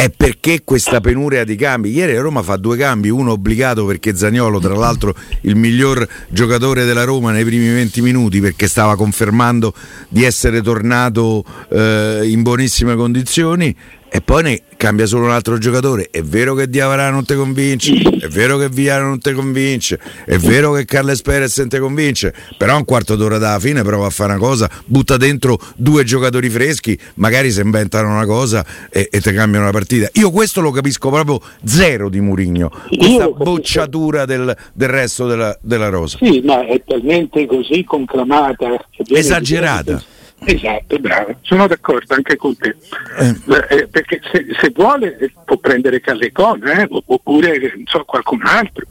è 0.01 0.09
perché 0.09 0.63
questa 0.63 0.99
penuria 0.99 1.43
di 1.43 1.55
cambi. 1.55 1.91
Ieri 1.91 2.17
Roma 2.17 2.41
fa 2.41 2.55
due 2.55 2.75
cambi, 2.75 3.09
uno 3.09 3.33
obbligato 3.33 3.85
perché 3.85 4.15
Zagnolo, 4.15 4.59
tra 4.59 4.73
l'altro 4.73 5.13
il 5.41 5.55
miglior 5.55 6.07
giocatore 6.29 6.85
della 6.85 7.03
Roma 7.03 7.31
nei 7.31 7.45
primi 7.45 7.69
20 7.69 8.01
minuti 8.01 8.41
perché 8.41 8.67
stava 8.67 8.95
confermando 8.95 9.75
di 10.09 10.23
essere 10.23 10.63
tornato 10.63 11.43
eh, 11.69 12.21
in 12.23 12.41
buonissime 12.41 12.95
condizioni 12.95 13.75
e 14.09 14.21
poi 14.21 14.43
ne 14.43 14.61
cambia 14.81 15.05
solo 15.05 15.25
un 15.25 15.31
altro 15.31 15.59
giocatore. 15.59 16.07
È 16.09 16.23
vero 16.23 16.55
che 16.55 16.67
Diavara 16.67 17.11
non 17.11 17.23
ti 17.23 17.35
convince, 17.35 18.01
è 18.19 18.27
vero 18.29 18.57
che 18.57 18.67
Viara 18.67 19.03
non 19.03 19.19
ti 19.19 19.31
convince, 19.31 19.99
è 20.25 20.37
vero 20.37 20.71
che 20.71 20.85
Carles 20.85 21.21
Perez 21.21 21.55
non 21.59 21.69
ti 21.69 21.77
convince, 21.77 22.33
però 22.57 22.77
un 22.77 22.83
quarto 22.83 23.15
d'ora 23.15 23.37
dalla 23.37 23.59
fine 23.59 23.83
prova 23.83 24.07
a 24.07 24.09
fare 24.09 24.31
una 24.31 24.39
cosa, 24.39 24.67
butta 24.85 25.17
dentro 25.17 25.59
due 25.75 26.03
giocatori 26.03 26.49
freschi, 26.49 26.97
magari 27.15 27.51
si 27.51 27.61
inventano 27.61 28.09
una 28.09 28.25
cosa 28.25 28.65
e, 28.89 29.07
e 29.11 29.21
ti 29.21 29.31
cambiano 29.31 29.65
la 29.65 29.71
partita. 29.71 30.09
Io 30.13 30.31
questo 30.31 30.61
lo 30.61 30.71
capisco 30.71 31.11
proprio 31.11 31.39
zero 31.63 32.09
di 32.09 32.19
Murigno, 32.19 32.71
questa 32.87 33.29
bocciatura 33.29 34.25
del, 34.25 34.57
del 34.73 34.89
resto 34.89 35.27
della, 35.27 35.55
della, 35.61 35.89
rosa. 35.89 36.17
Sì, 36.19 36.41
ma 36.43 36.65
è 36.65 36.81
talmente 36.83 37.45
così 37.45 37.83
conclamata. 37.83 38.83
Esagerata. 39.09 40.20
Esatto, 40.43 40.97
bravo, 40.97 41.35
sono 41.41 41.67
d'accordo 41.67 42.15
anche 42.15 42.35
con 42.35 42.57
te. 42.57 42.75
Eh. 43.19 43.35
Eh, 43.69 43.87
perché 43.87 44.19
se, 44.31 44.47
se, 44.59 44.71
vuole 44.73 45.15
eh, 45.19 45.31
può 45.45 45.57
prendere 45.57 46.01
Callecon 46.01 46.67
eh, 46.67 46.87
oppure 46.89 47.83
so, 47.85 48.03
qualcun 48.05 48.41
altro. 48.43 48.85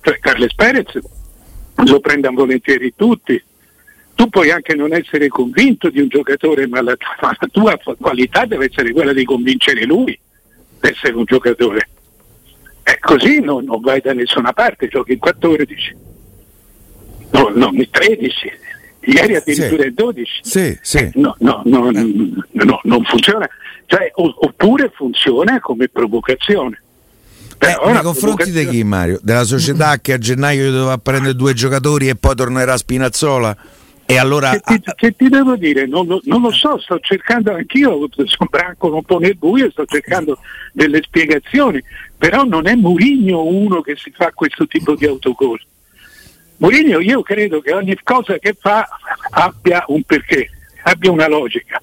Cioè, 0.00 0.18
Carles 0.18 0.54
Perez 0.54 0.98
lo 1.76 2.00
prendono 2.00 2.38
volentieri 2.38 2.92
tutti. 2.96 3.40
Tu 4.16 4.28
puoi 4.28 4.50
anche 4.50 4.74
non 4.74 4.92
essere 4.92 5.28
convinto 5.28 5.90
di 5.90 6.00
un 6.00 6.08
giocatore, 6.08 6.66
ma 6.66 6.82
la, 6.82 6.96
ma 7.22 7.36
la 7.38 7.48
tua 7.52 7.78
qualità 7.96 8.44
deve 8.44 8.66
essere 8.68 8.90
quella 8.90 9.12
di 9.12 9.24
convincere 9.24 9.84
lui 9.84 10.18
di 10.80 10.88
essere 10.88 11.14
un 11.14 11.24
giocatore. 11.24 11.88
E 12.82 12.98
così 12.98 13.38
non, 13.38 13.64
non 13.64 13.80
vai 13.80 14.00
da 14.00 14.12
nessuna 14.12 14.52
parte, 14.52 14.88
giochi 14.88 15.12
in 15.12 15.18
14, 15.20 15.96
no, 17.30 17.52
no, 17.54 17.70
in 17.72 17.88
13 17.88 18.52
ieri 19.00 19.36
addirittura 19.36 19.84
il 19.84 19.94
12. 19.94 20.40
Sì, 20.42 20.78
sì. 20.80 20.98
Eh, 20.98 21.12
no, 21.14 21.34
no, 21.38 21.62
no, 21.64 21.90
no, 21.90 22.80
non 22.82 23.04
funziona. 23.04 23.48
Cioè, 23.86 24.12
oppure 24.14 24.90
funziona 24.94 25.60
come 25.60 25.88
provocazione. 25.88 26.80
Eh, 27.58 27.92
nei 27.92 28.02
confronti 28.02 28.50
di 28.50 28.66
chi 28.66 28.82
Mario? 28.84 29.18
Della 29.22 29.44
società 29.44 29.98
che 30.00 30.14
a 30.14 30.18
gennaio 30.18 30.70
doveva 30.70 30.96
prendere 30.96 31.34
due 31.34 31.52
giocatori 31.52 32.08
e 32.08 32.14
poi 32.14 32.34
tornerà 32.34 32.72
a 32.72 32.76
Spinazzola? 32.78 33.56
E 34.06 34.18
allora... 34.18 34.50
Che 34.50 34.80
ti, 34.80 34.92
che 34.96 35.14
ti 35.14 35.28
devo 35.28 35.56
dire? 35.56 35.86
Non 35.86 36.06
lo, 36.06 36.20
non 36.24 36.40
lo, 36.40 36.50
so, 36.50 36.78
sto 36.80 36.98
cercando 37.00 37.54
anch'io, 37.54 38.08
sono 38.10 38.48
branco 38.50 38.92
un 38.92 39.04
po' 39.04 39.18
nel 39.18 39.36
buio, 39.36 39.70
sto 39.70 39.84
cercando 39.84 40.38
delle 40.72 41.00
spiegazioni, 41.02 41.80
però 42.16 42.42
non 42.44 42.66
è 42.66 42.74
Murigno 42.74 43.44
uno 43.44 43.82
che 43.82 43.94
si 43.96 44.10
fa 44.10 44.32
questo 44.32 44.66
tipo 44.66 44.96
di 44.96 45.06
autogol. 45.06 45.60
Mourinho 46.60 47.00
io 47.00 47.22
credo 47.22 47.60
che 47.60 47.72
ogni 47.72 47.96
cosa 48.02 48.38
che 48.38 48.54
fa 48.58 48.86
abbia 49.30 49.82
un 49.88 50.02
perché, 50.02 50.50
abbia 50.82 51.10
una 51.10 51.26
logica. 51.26 51.82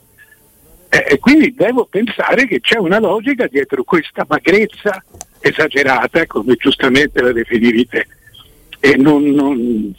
E 0.90 1.18
quindi 1.20 1.54
devo 1.54 1.86
pensare 1.86 2.48
che 2.48 2.60
c'è 2.60 2.78
una 2.78 3.00
logica 3.00 3.48
dietro 3.48 3.84
questa 3.84 4.26
magrezza 4.28 5.04
esagerata, 5.40 6.26
come 6.28 6.56
giustamente 6.56 7.22
la 7.22 7.32
definivi 7.32 7.88
te. 7.88 8.08
E 8.88 8.96
non, 8.96 9.22
non, 9.24 9.94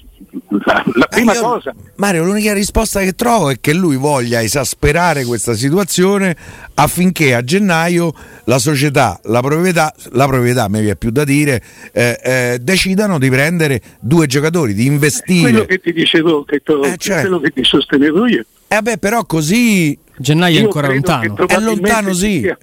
la, 0.65 0.83
la 0.95 1.07
prima 1.07 1.35
io, 1.35 1.41
cosa. 1.43 1.75
Mario, 1.97 2.25
l'unica 2.25 2.55
risposta 2.55 3.01
che 3.01 3.13
trovo 3.13 3.51
è 3.51 3.61
che 3.61 3.75
lui 3.75 3.97
voglia 3.97 4.43
esasperare 4.43 5.25
questa 5.25 5.53
situazione 5.53 6.35
affinché 6.75 7.35
a 7.35 7.45
gennaio 7.45 8.15
la 8.45 8.59
società, 8.59 9.21
la 9.25 9.41
proprietà, 9.41 9.93
la 10.13 10.27
proprietà 10.27 10.69
mi 10.71 10.81
viene 10.81 10.97
più 10.97 11.11
da 11.11 11.25
dire, 11.25 11.63
eh, 11.93 12.19
eh, 12.23 12.59
decidano 12.63 13.19
di 13.19 13.29
prendere 13.29 13.83
due 14.01 14.27
giocatori, 14.27 14.73
di 14.73 14.87
investire. 14.87 15.51
Quello 15.51 15.65
che 15.67 15.79
ti 15.81 15.93
dicevo, 15.93 16.45
che 16.45 16.61
to, 16.61 16.83
eh, 16.83 16.97
cioè, 16.97 17.21
quello 17.21 17.41
che 17.41 17.51
ti 17.51 17.65
sostenevo 17.65 18.27
io. 18.27 18.45
Eh 18.69 18.81
beh, 18.81 18.97
però 18.97 19.25
così. 19.27 19.99
Gennaio 20.17 20.61
è 20.61 20.63
ancora 20.63 20.89
lontano. 20.89 21.37
È 21.47 21.59
lontano, 21.59 22.15
sì. 22.15 22.41
Sia, 22.41 22.59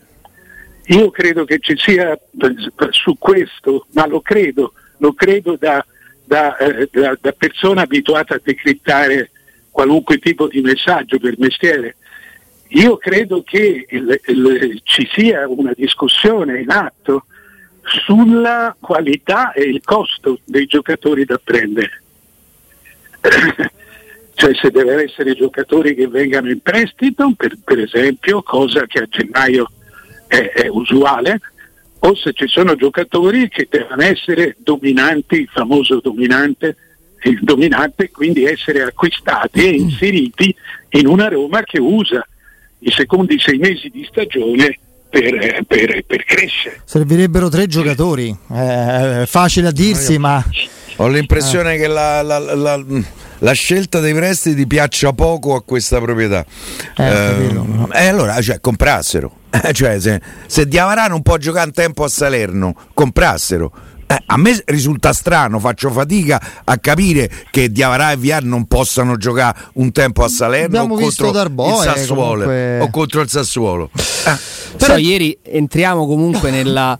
io 0.88 1.12
credo 1.12 1.46
che 1.46 1.60
ci 1.60 1.75
sia 1.77 2.17
su 2.89 3.15
questo, 3.20 3.86
ma 3.91 4.08
lo 4.08 4.22
credo, 4.22 4.74
lo 4.98 5.13
credo 5.13 5.55
da 5.60 5.86
da, 6.25 6.58
eh, 6.58 6.89
da, 6.91 7.17
da 7.20 7.32
persona 7.32 7.82
abituata 7.82 8.36
a 8.36 8.41
decrittare 8.44 9.32
qualunque 9.72 10.17
tipo 10.20 10.48
di 10.48 10.62
messaggio 10.62 11.20
per 11.20 11.36
mestiere. 11.38 11.98
Io 12.70 12.98
credo 12.98 13.44
che 13.44 13.86
il, 13.88 14.20
il, 14.25 14.82
ci 14.84 15.08
sia 15.12 15.48
una 15.48 15.74
discussione 15.75 16.62
in 16.62 16.70
atto 16.70 17.25
sulla 17.82 18.75
qualità 18.79 19.53
e 19.53 19.63
il 19.63 19.82
costo 19.84 20.39
dei 20.44 20.65
giocatori 20.65 21.25
da 21.25 21.39
prendere. 21.41 22.01
cioè 24.34 24.53
se 24.55 24.72
devono 24.72 25.00
essere 25.00 25.34
giocatori 25.36 25.96
che 25.96 26.08
vengano 26.08 26.50
in 26.50 26.62
prestito, 26.62 27.34
per, 27.38 27.58
per 27.63 27.79
esempio, 27.79 28.41
cosa 28.41 28.86
che 28.86 29.00
a 29.00 29.05
gennaio 29.08 29.70
è, 30.27 30.51
è 30.53 30.67
usuale, 30.67 31.39
o 32.06 32.16
se 32.16 32.34
ci 32.34 32.48
sono 32.48 32.76
giocatori 32.76 33.50
che 33.50 33.68
devono 33.70 34.04
essere 34.04 34.56
dominanti, 34.60 35.42
il 35.42 35.50
famoso 35.52 36.00
dominante, 36.02 36.76
il 37.24 37.40
dominante, 37.42 38.12
quindi 38.12 38.46
essere 38.46 38.84
acquistati 38.84 39.66
e 39.66 39.72
inseriti 39.72 40.56
in 40.92 41.08
una 41.08 41.28
Roma 41.28 41.64
che 41.64 41.80
usa 41.80 42.26
i 42.80 42.92
secondi 42.92 43.40
sei 43.40 43.58
mesi 43.58 43.90
di 43.90 44.06
stagione 44.08 44.78
per, 45.10 45.64
per, 45.66 46.04
per 46.06 46.24
crescere. 46.26 46.82
Servirebbero 46.86 47.50
tre 47.50 47.66
giocatori, 47.66 48.36
è 48.54 49.24
facile 49.26 49.70
a 49.70 49.72
dirsi, 49.72 50.20
ma... 50.20 50.44
Ho 50.98 51.08
l'impressione 51.10 51.74
eh. 51.74 51.78
che 51.78 51.88
la, 51.88 52.22
la, 52.22 52.38
la, 52.40 52.82
la, 53.40 53.52
scelta 53.52 54.00
dei 54.00 54.14
prestiti 54.14 54.66
piaccia 54.66 55.12
poco 55.12 55.56
a 55.56 55.62
questa 55.62 56.00
proprietà. 56.00 56.46
Eh, 56.96 57.04
eh, 57.04 57.88
e 57.92 58.08
allora, 58.08 58.40
cioè, 58.42 58.62
comprassero. 58.62 59.40
Eh, 59.64 59.74
cioè, 59.74 60.00
se, 60.00 60.22
se 60.48 60.68
Diavarà 60.68 61.08
non 61.08 61.22
può 61.22 61.38
giocare 61.38 61.68
un 61.68 61.74
tempo 61.74 62.04
a 62.04 62.10
Salerno, 62.10 62.76
comprassero. 62.94 63.72
Eh, 64.08 64.22
a 64.26 64.38
me 64.38 64.62
risulta 64.66 65.14
strano, 65.14 65.60
faccio 65.60 65.90
fatica 65.90 66.40
a 66.64 66.78
capire 66.78 67.32
che 67.50 67.72
Diavarà 67.72 68.12
e 68.12 68.18
Viar 68.18 68.44
non 68.44 68.66
possano 68.66 69.18
giocare 69.18 69.58
un 69.74 69.92
tempo 69.92 70.24
a 70.24 70.28
Salerno 70.28 70.82
o 70.82 70.88
contro, 70.88 71.32
Darboe, 71.32 72.06
comunque... 72.08 72.80
o 72.82 72.90
contro, 72.90 73.22
il 73.22 73.30
Sassuolo. 73.30 73.90
Eh. 73.94 74.38
Però 74.78 74.96
sì. 74.96 75.02
ieri 75.02 75.38
entriamo 75.42 76.06
comunque 76.06 76.52
nella, 76.52 76.98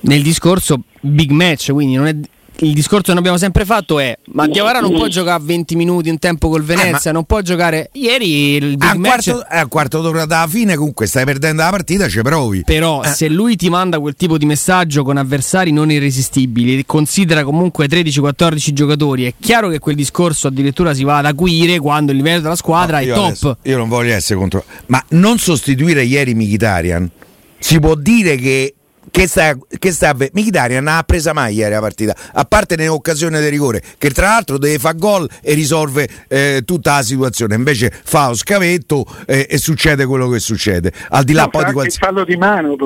nel 0.00 0.22
discorso 0.22 0.82
big 1.00 1.30
match, 1.30 1.70
quindi 1.72 1.94
non 1.94 2.06
è 2.06 2.16
il 2.60 2.74
discorso 2.74 3.12
che 3.12 3.18
abbiamo 3.18 3.38
sempre 3.38 3.64
fatto 3.64 3.98
è 3.98 4.16
ma 4.32 4.46
Diavara 4.46 4.80
non 4.80 4.92
può 4.92 5.06
giocare 5.06 5.42
20 5.42 5.76
minuti 5.76 6.08
in 6.08 6.18
tempo 6.18 6.48
col 6.48 6.62
Venezia, 6.62 7.10
eh, 7.10 7.12
non 7.12 7.24
può 7.24 7.40
giocare 7.40 7.90
ieri 7.92 8.54
il 8.54 8.76
big 8.76 8.88
a 8.88 8.94
match 8.94 9.30
quarto, 9.30 9.46
a 9.48 9.66
quarto 9.66 10.00
d'ora 10.00 10.24
dalla 10.24 10.46
fine 10.46 10.76
comunque 10.76 11.06
stai 11.06 11.24
perdendo 11.24 11.62
la 11.62 11.70
partita, 11.70 12.08
ci 12.08 12.20
provi. 12.22 12.62
Però 12.64 13.02
eh. 13.02 13.08
se 13.08 13.28
lui 13.28 13.56
ti 13.56 13.68
manda 13.68 13.98
quel 13.98 14.14
tipo 14.14 14.38
di 14.38 14.46
messaggio 14.46 15.02
con 15.02 15.16
avversari 15.16 15.72
non 15.72 15.90
irresistibili, 15.90 16.84
considera 16.84 17.44
comunque 17.44 17.86
13-14 17.86 18.72
giocatori, 18.72 19.24
è 19.24 19.34
chiaro 19.38 19.68
che 19.68 19.78
quel 19.78 19.96
discorso 19.96 20.48
addirittura 20.48 20.94
si 20.94 21.04
va 21.04 21.18
ad 21.18 21.26
acuire 21.26 21.78
quando 21.78 22.12
il 22.12 22.18
livello 22.18 22.40
della 22.40 22.56
squadra 22.56 22.98
no, 22.98 23.04
è 23.04 23.08
top. 23.08 23.24
Adesso, 23.24 23.56
io 23.62 23.76
non 23.76 23.88
voglio 23.88 24.14
essere 24.14 24.38
contro 24.38 24.64
ma 24.86 25.02
non 25.10 25.38
sostituire 25.38 26.02
ieri 26.02 26.34
Mkhitaryan 26.34 27.10
si 27.58 27.78
può 27.78 27.94
dire 27.94 28.36
che 28.36 28.74
che 29.10 29.26
sta, 29.26 29.56
che 29.78 29.92
sta 29.92 30.14
Mkhitaryan 30.14 30.84
non 30.84 30.94
ha 30.94 31.02
presa 31.02 31.32
mai 31.32 31.54
ieri 31.54 31.72
la 31.72 31.80
partita 31.80 32.14
a 32.32 32.44
parte 32.44 32.76
nell'occasione 32.76 33.40
del 33.40 33.50
rigore 33.50 33.82
che 33.98 34.10
tra 34.10 34.28
l'altro 34.28 34.58
deve 34.58 34.78
fare 34.78 34.96
gol 34.98 35.28
e 35.42 35.54
risolve 35.54 36.08
eh, 36.28 36.62
tutta 36.64 36.96
la 36.96 37.02
situazione. 37.02 37.54
Invece 37.54 37.90
fa 37.90 38.28
lo 38.28 38.34
scavetto 38.34 39.06
eh, 39.26 39.46
e 39.48 39.58
succede 39.58 40.04
quello 40.06 40.28
che 40.28 40.38
succede. 40.38 40.92
Al 41.10 41.24
di 41.24 41.32
là 41.32 41.44
no, 41.44 41.50
poi 41.50 41.64
di 41.64 41.72
qualsiasi 41.72 41.98
il 41.98 42.04
fallo 42.04 42.24
di 42.24 42.36
mano 42.36 42.76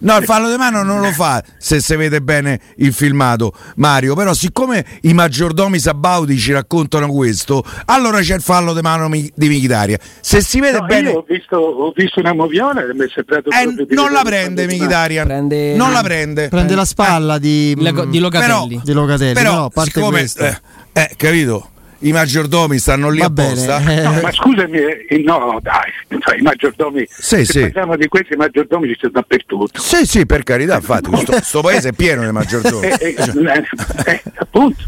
no 0.00 0.16
il 0.16 0.24
fallo 0.24 0.50
di 0.50 0.56
mano 0.56 0.82
non 0.82 1.00
lo 1.00 1.10
fa 1.12 1.42
se 1.58 1.80
si 1.80 1.94
vede 1.96 2.20
bene 2.20 2.60
il 2.76 2.92
filmato 2.92 3.52
Mario. 3.76 4.14
Però 4.14 4.32
siccome 4.34 4.84
i 5.02 5.14
maggiordomi 5.14 5.78
Sabaudi 5.78 6.36
ci 6.38 6.52
raccontano 6.52 7.08
questo 7.10 7.64
allora 7.86 8.20
c'è 8.20 8.34
il 8.34 8.42
fallo 8.42 8.74
di 8.74 8.80
mano 8.80 9.08
di 9.08 9.48
Mkhitaryan. 9.48 9.98
Se 10.20 10.40
si 10.40 10.60
vede 10.60 10.80
no, 10.80 10.86
bene 10.86 11.10
ho 11.10 11.24
visto, 11.26 11.56
ho 11.56 11.92
visto, 11.94 12.20
una 12.20 12.34
moviola 12.34 12.82
e 12.82 12.94
mi 12.94 13.04
è 13.04 13.08
sembrato 13.08 13.50
eh, 13.50 13.86
non 13.94 14.12
la 14.12 14.22
prende 14.22 14.66
Mkhitaryan 14.66 15.35
prende... 15.36 15.74
non 15.74 15.92
la 15.92 16.02
prende 16.02 16.48
prende 16.48 16.74
la 16.74 16.84
spalla 16.84 17.38
di, 17.38 17.74
di 17.74 18.18
Locatelli 18.18 18.38
però, 18.40 18.66
di 18.82 18.92
Locatelli 18.92 19.32
però, 19.34 19.64
a 19.64 19.70
parte 19.70 19.90
siccome, 19.90 20.18
questo 20.18 20.44
eh, 20.44 20.60
eh, 20.92 21.10
capito 21.16 21.70
i 22.00 22.12
maggiordomi 22.12 22.78
stanno 22.78 23.08
lì 23.08 23.20
Va 23.20 23.26
apposta. 23.26 23.78
bene, 23.78 24.00
eh. 24.00 24.02
No, 24.02 24.20
ma 24.20 24.30
scusami, 24.30 24.78
eh, 24.78 25.22
no, 25.24 25.58
dai, 25.62 25.90
cioè, 26.20 26.36
i 26.36 26.42
maggiordomi. 26.42 27.06
Sì, 27.08 27.44
se 27.44 27.44
sì. 27.44 27.60
parliamo 27.60 27.96
di 27.96 28.06
questi 28.06 28.34
i 28.34 28.36
maggiordomi 28.36 28.88
ci 28.88 28.96
sono 29.00 29.12
dappertutto. 29.12 29.80
Sì, 29.80 30.04
sì, 30.04 30.26
per 30.26 30.42
carità, 30.42 30.76
infatti, 30.76 31.08
questo, 31.08 31.40
sto 31.40 31.62
paese 31.62 31.88
è 31.88 31.92
pieno 31.92 32.22
di 32.24 32.30
maggiordomi. 32.32 32.86
Eh, 32.96 33.14
eh, 33.16 33.64
eh, 34.06 34.22
appunto. 34.36 34.84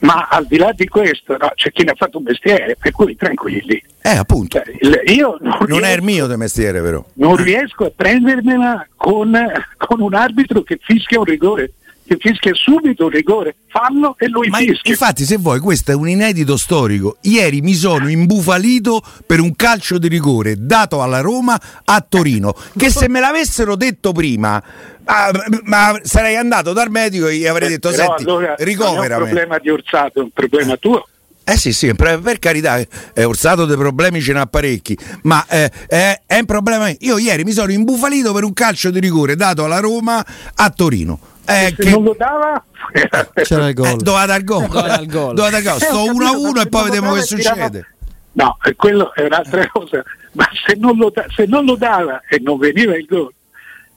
Ma 0.00 0.28
al 0.30 0.46
di 0.46 0.56
là 0.58 0.72
di 0.72 0.86
questo, 0.86 1.36
no, 1.36 1.50
c'è 1.54 1.70
chi 1.72 1.84
ne 1.84 1.90
ha 1.92 1.94
fatto 1.96 2.18
un 2.18 2.24
mestiere, 2.24 2.76
per 2.80 2.92
cui 2.92 3.16
tranquilli. 3.16 3.82
Eh, 4.02 4.16
appunto. 4.16 4.58
Cioè, 4.62 4.74
il- 4.80 5.02
io 5.14 5.36
non, 5.40 5.56
Non 5.66 5.84
è 5.84 5.92
il 5.92 5.98
riesco- 5.98 6.04
mio 6.04 6.26
di 6.28 6.36
mestiere, 6.36 6.80
però. 6.80 7.04
non 7.14 7.36
riesco 7.36 7.84
a 7.86 7.92
prendermela 7.94 8.86
con, 8.96 9.36
con 9.76 10.00
un 10.00 10.14
arbitro 10.14 10.62
che 10.62 10.78
fischia 10.80 11.18
un 11.18 11.24
rigore, 11.24 11.72
che 12.06 12.16
fischia 12.18 12.54
subito 12.54 13.08
rigore, 13.08 13.56
fallo 13.68 14.14
e 14.18 14.28
lui 14.28 14.48
Ma 14.48 14.58
fischia. 14.58 14.92
infatti, 14.92 15.24
se 15.24 15.36
vuoi, 15.36 15.58
questo 15.58 15.90
è 15.90 15.94
un 15.94 16.08
inedito 16.08 16.56
storico. 16.56 17.16
Ieri 17.22 17.60
mi 17.60 17.74
sono 17.74 18.08
imbufalito 18.08 19.02
per 19.26 19.40
un 19.40 19.54
calcio 19.56 19.98
di 19.98 20.08
rigore 20.08 20.54
dato 20.56 21.02
alla 21.02 21.20
Roma 21.20 21.60
a 21.84 22.06
Torino. 22.08 22.54
Che 22.76 22.90
se 22.90 23.08
me 23.08 23.20
l'avessero 23.20 23.74
detto 23.74 24.12
prima, 24.12 24.62
ah, 25.04 25.30
ma 25.64 25.98
sarei 26.02 26.36
andato 26.36 26.72
dal 26.72 26.90
medico 26.90 27.26
e 27.26 27.36
gli 27.36 27.46
avrei 27.46 27.68
detto: 27.70 27.90
Però 27.90 28.14
Senti, 28.14 28.22
allora 28.22 28.46
non 28.46 28.54
è 28.56 28.60
un 28.60 28.64
ricoverami. 28.64 29.24
problema 29.24 29.58
di 29.58 29.70
Orsato, 29.70 30.20
è 30.20 30.22
un 30.22 30.30
problema 30.30 30.76
tuo. 30.76 31.06
Eh 31.48 31.56
sì, 31.56 31.72
sì, 31.72 31.94
per, 31.94 32.40
carità, 32.40 32.76
eh, 32.78 33.24
Orsato 33.24 33.66
dei 33.66 33.76
problemi 33.76 34.20
ce 34.20 34.32
n'ha 34.32 34.46
parecchi, 34.46 34.98
ma 35.22 35.44
eh, 35.48 35.70
è, 35.86 36.20
è 36.26 36.38
un 36.38 36.44
problema. 36.44 36.92
Io 37.00 37.18
ieri 37.18 37.44
mi 37.44 37.52
sono 37.52 37.70
imbufalito 37.70 38.32
per 38.32 38.42
un 38.42 38.52
calcio 38.52 38.90
di 38.90 38.98
rigore 38.98 39.36
dato 39.36 39.62
alla 39.64 39.78
Roma 39.78 40.24
a 40.54 40.70
Torino. 40.70 41.34
Eh, 41.48 41.74
Se 41.76 41.82
che- 41.82 41.90
non 41.90 42.02
lo 42.02 42.14
dava, 42.18 42.64
c'era 43.42 43.68
il 43.68 43.74
gol 43.74 43.86
eh, 43.88 43.96
doveva 43.96 44.26
dar 44.26 44.42
gol. 44.44 44.66
Doveva 44.66 44.86
dar 44.88 45.06
gol. 45.06 45.34
Doveva 45.34 45.50
dar 45.50 45.62
gol. 45.62 45.76
Eh, 45.76 45.80
Sto 45.84 45.96
ho 45.96 46.04
1 46.04 46.24
a 46.24 46.28
capito, 46.30 46.40
1 46.42 46.50
ma 46.52 46.62
e 46.62 46.68
poi 46.68 46.84
vediamo 46.84 47.12
che 47.14 47.22
succede. 47.22 47.86
No, 48.32 48.58
e 48.64 48.74
quello 48.74 49.14
è 49.14 49.22
un'altra 49.22 49.66
cosa, 49.68 50.02
ma 50.32 50.46
se 50.66 50.74
non, 50.76 50.96
lo 50.96 51.10
da- 51.10 51.24
se 51.34 51.46
non 51.46 51.64
lo 51.64 51.76
dava 51.76 52.20
e 52.28 52.38
non 52.42 52.58
veniva 52.58 52.96
il 52.96 53.06
gol, 53.06 53.32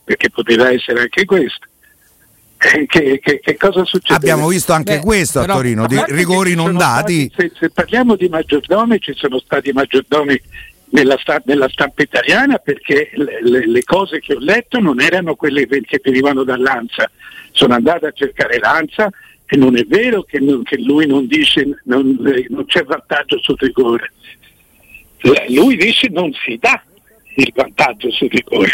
perché 0.03 0.29
poteva 0.29 0.71
essere 0.71 1.01
anche 1.01 1.25
questo, 1.25 1.65
eh, 2.59 2.85
che, 2.87 3.19
che- 3.21 3.39
che 3.41 3.57
cosa 3.57 3.83
succede? 3.83 4.15
Abbiamo 4.15 4.47
visto 4.47 4.71
anche 4.73 4.97
Beh, 4.99 5.03
questo 5.03 5.39
a 5.39 5.41
però- 5.41 5.55
Torino, 5.55 5.87
di 5.87 6.01
rigori 6.07 6.55
non 6.55 6.77
dati. 6.77 7.29
stati- 7.33 7.49
se, 7.53 7.59
se 7.59 7.69
parliamo 7.69 8.15
di 8.15 8.29
maggiordomi, 8.29 8.99
ci 9.01 9.13
sono 9.17 9.39
stati 9.39 9.71
maggiordomi 9.71 10.41
nella, 10.91 11.17
sta- 11.19 11.41
nella 11.45 11.67
stampa 11.69 12.01
italiana 12.01 12.57
perché 12.57 13.11
le, 13.15 13.39
le- 13.43 13.67
le 13.67 13.83
cose 13.83 14.19
che 14.19 14.33
ho 14.35 14.39
letto 14.39 14.79
non 14.79 15.01
erano 15.01 15.35
quelle 15.35 15.67
che 15.67 15.99
venivano 16.03 16.43
da 16.43 16.57
Lanza. 16.57 17.11
Sono 17.51 17.73
andato 17.75 18.05
a 18.05 18.11
cercare 18.11 18.59
Lanza 18.59 19.09
e 19.45 19.57
non 19.57 19.77
è 19.77 19.83
vero 19.85 20.23
che, 20.23 20.39
non- 20.39 20.63
che 20.63 20.77
lui 20.77 21.05
non 21.07 21.25
dice 21.27 21.65
non, 21.85 22.17
non 22.49 22.65
c'è 22.65 22.83
vantaggio 22.83 23.39
sul 23.41 23.55
rigore. 23.59 24.11
Eh, 25.21 25.45
Lui 25.53 25.75
dice 25.75 26.07
non 26.09 26.31
si 26.45 26.57
dà 26.59 26.81
il 27.35 27.51
vantaggio 27.53 28.09
sul 28.11 28.29
rigore. 28.29 28.71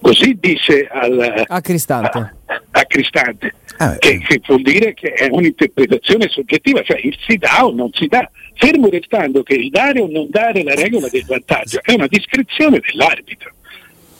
Così 0.00 0.36
dice 0.38 0.86
al, 0.86 1.44
A 1.46 1.60
Cristante. 1.62 2.18
a, 2.18 2.62
a 2.72 2.84
Cristante, 2.84 3.54
Ah, 3.78 3.96
che, 3.96 4.18
che 4.18 4.40
vuol 4.46 4.60
dire 4.60 4.92
che 4.92 5.12
è 5.14 5.28
un'interpretazione 5.30 6.28
soggettiva, 6.28 6.82
cioè 6.82 7.00
il 7.02 7.16
si 7.26 7.36
dà 7.38 7.64
o 7.64 7.72
non 7.72 7.90
si 7.92 8.06
dà, 8.06 8.30
fermo 8.54 8.88
restando 8.90 9.42
che 9.42 9.54
il 9.54 9.70
dare 9.70 10.00
o 10.00 10.06
non 10.08 10.26
dare 10.28 10.62
la 10.62 10.74
regola 10.74 11.08
del 11.08 11.24
vantaggio 11.24 11.80
è 11.82 11.92
una 11.94 12.06
discrezione 12.06 12.80
dell'arbitro, 12.86 13.52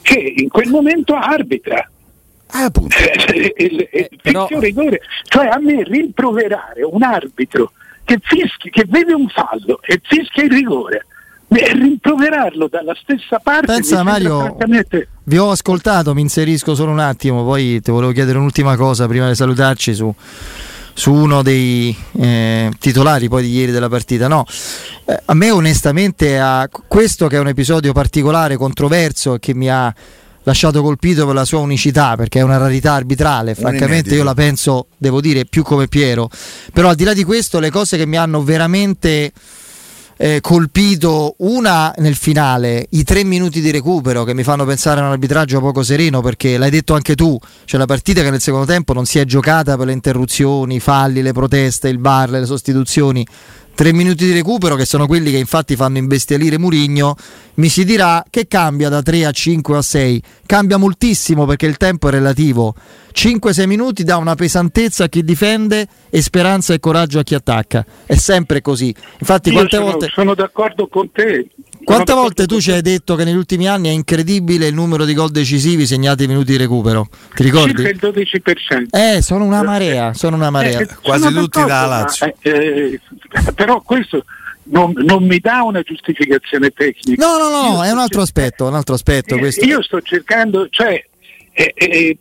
che 0.00 0.18
in 0.38 0.48
quel 0.48 0.70
momento 0.70 1.14
arbitra. 1.14 1.88
Eh, 2.54 2.62
appunto. 2.62 2.96
il, 3.34 3.52
il, 3.56 3.88
Eh, 3.90 4.08
il 4.10 4.18
però- 4.22 4.46
rigore, 4.50 5.00
cioè 5.24 5.46
a 5.48 5.58
me 5.58 5.82
rimproverare 5.82 6.82
un 6.84 7.02
arbitro 7.02 7.72
che, 8.04 8.18
fischi, 8.22 8.70
che 8.70 8.84
vede 8.88 9.12
un 9.14 9.28
fallo 9.28 9.80
e 9.82 10.00
fischia 10.02 10.44
il 10.44 10.50
rigore 10.52 11.06
e 11.48 11.72
rimproverarlo 11.72 12.68
dalla 12.68 12.94
stessa 13.00 13.38
parte 13.38 13.66
Pensa, 13.66 14.02
Mario, 14.02 14.40
francamente- 14.40 15.08
Vi 15.24 15.38
ho 15.38 15.50
ascoltato, 15.50 16.12
mi 16.14 16.20
inserisco 16.20 16.74
solo 16.74 16.90
un 16.90 16.98
attimo, 16.98 17.44
poi 17.44 17.80
ti 17.80 17.90
volevo 17.90 18.12
chiedere 18.12 18.38
un'ultima 18.38 18.76
cosa 18.76 19.06
prima 19.06 19.28
di 19.28 19.34
salutarci 19.34 19.94
su, 19.94 20.12
su 20.92 21.12
uno 21.12 21.42
dei 21.42 21.96
eh, 22.20 22.70
titolari 22.78 23.28
poi 23.28 23.42
di 23.44 23.50
ieri 23.52 23.72
della 23.72 23.88
partita. 23.88 24.26
No, 24.28 24.44
eh, 25.06 25.20
a 25.24 25.34
me 25.34 25.50
onestamente 25.50 26.38
a 26.38 26.68
questo 26.88 27.26
che 27.28 27.36
è 27.36 27.40
un 27.40 27.48
episodio 27.48 27.92
particolare, 27.92 28.56
controverso, 28.56 29.38
che 29.38 29.54
mi 29.54 29.70
ha 29.70 29.94
lasciato 30.44 30.82
colpito 30.82 31.26
per 31.26 31.34
la 31.34 31.44
sua 31.44 31.58
unicità, 31.58 32.16
perché 32.16 32.38
è 32.38 32.42
una 32.42 32.56
rarità 32.56 32.92
arbitrale, 32.92 33.54
francamente 33.54 33.94
inedito. 33.94 34.14
io 34.14 34.24
la 34.24 34.34
penso, 34.34 34.86
devo 34.96 35.20
dire, 35.20 35.44
più 35.44 35.62
come 35.62 35.88
Piero. 35.88 36.30
Però 36.72 36.88
al 36.88 36.94
di 36.94 37.04
là 37.04 37.12
di 37.12 37.24
questo, 37.24 37.58
le 37.58 37.70
cose 37.70 37.96
che 37.96 38.06
mi 38.06 38.16
hanno 38.16 38.42
veramente 38.42 39.32
eh, 40.16 40.40
colpito 40.40 41.34
una 41.38 41.92
nel 41.98 42.14
finale, 42.14 42.86
i 42.90 43.02
tre 43.02 43.24
minuti 43.24 43.60
di 43.60 43.70
recupero 43.70 44.24
che 44.24 44.34
mi 44.34 44.42
fanno 44.42 44.64
pensare 44.64 45.00
a 45.00 45.04
un 45.04 45.10
arbitraggio 45.10 45.60
poco 45.60 45.82
sereno 45.82 46.20
perché 46.20 46.56
l'hai 46.56 46.70
detto 46.70 46.94
anche 46.94 47.14
tu, 47.14 47.38
c'è 47.64 47.76
una 47.76 47.86
partita 47.86 48.22
che 48.22 48.30
nel 48.30 48.40
secondo 48.40 48.66
tempo 48.66 48.92
non 48.92 49.06
si 49.06 49.18
è 49.18 49.24
giocata 49.24 49.76
per 49.76 49.86
le 49.86 49.92
interruzioni, 49.92 50.76
i 50.76 50.80
falli, 50.80 51.22
le 51.22 51.32
proteste, 51.32 51.88
il 51.88 51.98
bar, 51.98 52.30
le 52.30 52.46
sostituzioni. 52.46 53.26
Tre 53.74 53.92
minuti 53.92 54.26
di 54.26 54.32
recupero 54.32 54.76
che 54.76 54.84
sono 54.84 55.08
quelli 55.08 55.32
che 55.32 55.36
infatti 55.36 55.74
fanno 55.74 55.98
imbestialire 55.98 56.60
Murigno, 56.60 57.16
mi 57.54 57.68
si 57.68 57.84
dirà 57.84 58.24
che 58.30 58.46
cambia 58.46 58.88
da 58.88 59.02
3 59.02 59.26
a 59.26 59.32
5 59.32 59.76
a 59.76 59.82
6, 59.82 60.22
cambia 60.46 60.76
moltissimo 60.76 61.44
perché 61.44 61.66
il 61.66 61.76
tempo 61.76 62.06
è 62.06 62.12
relativo. 62.12 62.76
5-6 63.14 63.66
minuti 63.66 64.02
dà 64.02 64.16
una 64.16 64.34
pesantezza 64.34 65.04
a 65.04 65.08
chi 65.08 65.22
difende 65.22 65.86
e 66.10 66.20
speranza 66.20 66.74
e 66.74 66.80
coraggio 66.80 67.20
a 67.20 67.22
chi 67.22 67.34
attacca. 67.34 67.84
È 68.04 68.16
sempre 68.16 68.60
così. 68.60 68.94
Infatti, 69.18 69.50
Io 69.50 69.54
quante 69.54 69.76
sono, 69.76 69.90
volte, 69.90 70.08
sono 70.12 70.34
d'accordo 70.34 70.88
con 70.88 71.10
te. 71.12 71.48
quante 71.84 72.12
volte 72.12 72.46
tu 72.46 72.60
ci 72.60 72.72
hai 72.72 72.82
detto 72.82 73.14
che 73.14 73.24
negli 73.24 73.36
ultimi 73.36 73.68
anni 73.68 73.88
è 73.88 73.92
incredibile 73.92 74.66
il 74.66 74.74
numero 74.74 75.04
di 75.04 75.14
gol 75.14 75.30
decisivi 75.30 75.86
segnati 75.86 76.22
ai 76.22 76.28
minuti 76.28 76.50
di 76.50 76.56
recupero? 76.56 77.08
Ti 77.34 77.42
ricordi? 77.42 77.82
Circa 77.82 78.08
il 78.08 78.14
12%. 78.14 78.86
Eh, 78.90 79.22
sono 79.22 79.44
una 79.44 79.62
marea, 79.62 80.12
sono 80.12 80.34
una 80.36 80.50
marea. 80.50 80.80
Eh, 80.80 80.88
Quasi 81.00 81.22
sono 81.22 81.40
tutti 81.42 81.60
d'accordo, 81.60 81.72
dalla 81.72 81.96
ma, 81.96 82.00
Lazio. 82.00 82.34
eh, 82.40 82.50
eh, 82.50 83.00
però 83.54 83.80
questo 83.80 84.24
non, 84.64 84.92
non 84.96 85.24
mi 85.24 85.38
dà 85.38 85.62
una 85.62 85.82
giustificazione 85.82 86.70
tecnica. 86.70 87.24
No, 87.24 87.38
no, 87.38 87.48
no, 87.50 87.74
Io 87.74 87.84
è 87.84 87.90
un 87.90 87.98
altro 87.98 88.22
aspetto, 88.22 88.66
un 88.66 88.74
altro 88.74 88.94
aspetto 88.94 89.34
eh, 89.34 89.38
questo. 89.38 89.64
Io 89.64 89.82
sto 89.82 90.00
cercando, 90.00 90.68
cioè, 90.70 91.02
eh, 91.52 91.72
eh, 91.74 92.18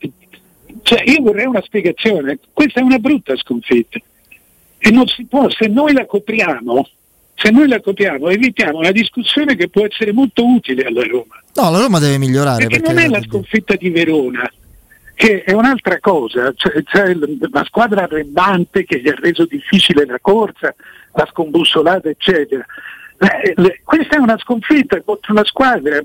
cioè, 0.83 1.01
io 1.05 1.21
vorrei 1.21 1.45
una 1.45 1.61
spiegazione. 1.61 2.37
Questa 2.51 2.79
è 2.79 2.83
una 2.83 2.99
brutta 2.99 3.35
sconfitta. 3.35 3.99
E 4.77 4.91
non 4.91 5.07
si 5.07 5.25
può, 5.25 5.49
se 5.49 5.67
noi 5.67 5.93
la 5.93 6.05
copriamo, 6.05 6.87
se 7.35 7.49
noi 7.49 7.67
la 7.67 7.79
copriamo, 7.79 8.29
evitiamo 8.29 8.79
una 8.79 8.91
discussione 8.91 9.55
che 9.55 9.69
può 9.69 9.85
essere 9.85 10.11
molto 10.11 10.45
utile 10.45 10.83
alla 10.83 11.03
Roma. 11.03 11.41
No, 11.55 11.71
la 11.71 11.79
Roma 11.79 11.99
deve 11.99 12.17
migliorare 12.17 12.67
Perché 12.67 12.81
perché 12.81 12.93
non 12.93 13.03
è 13.03 13.07
la 13.07 13.21
sconfitta 13.21 13.75
di 13.75 13.89
Verona, 13.89 14.51
che 15.15 15.43
è 15.43 15.53
un'altra 15.53 15.99
cosa, 15.99 16.53
c'è 16.53 17.07
il- 17.09 17.37
la 17.51 17.63
squadra 17.63 18.03
arrembante 18.03 18.83
che 18.83 18.99
gli 19.01 19.07
ha 19.07 19.15
reso 19.17 19.45
difficile 19.45 20.05
la 20.05 20.19
corsa, 20.19 20.75
la 21.13 21.27
scombussolata, 21.29 22.09
eccetera. 22.09 22.65
Le- 23.55 23.79
questa 23.85 24.17
è 24.17 24.19
una 24.19 24.37
sconfitta 24.37 24.99
contro 25.01 25.31
una 25.31 25.45
squadra 25.45 25.97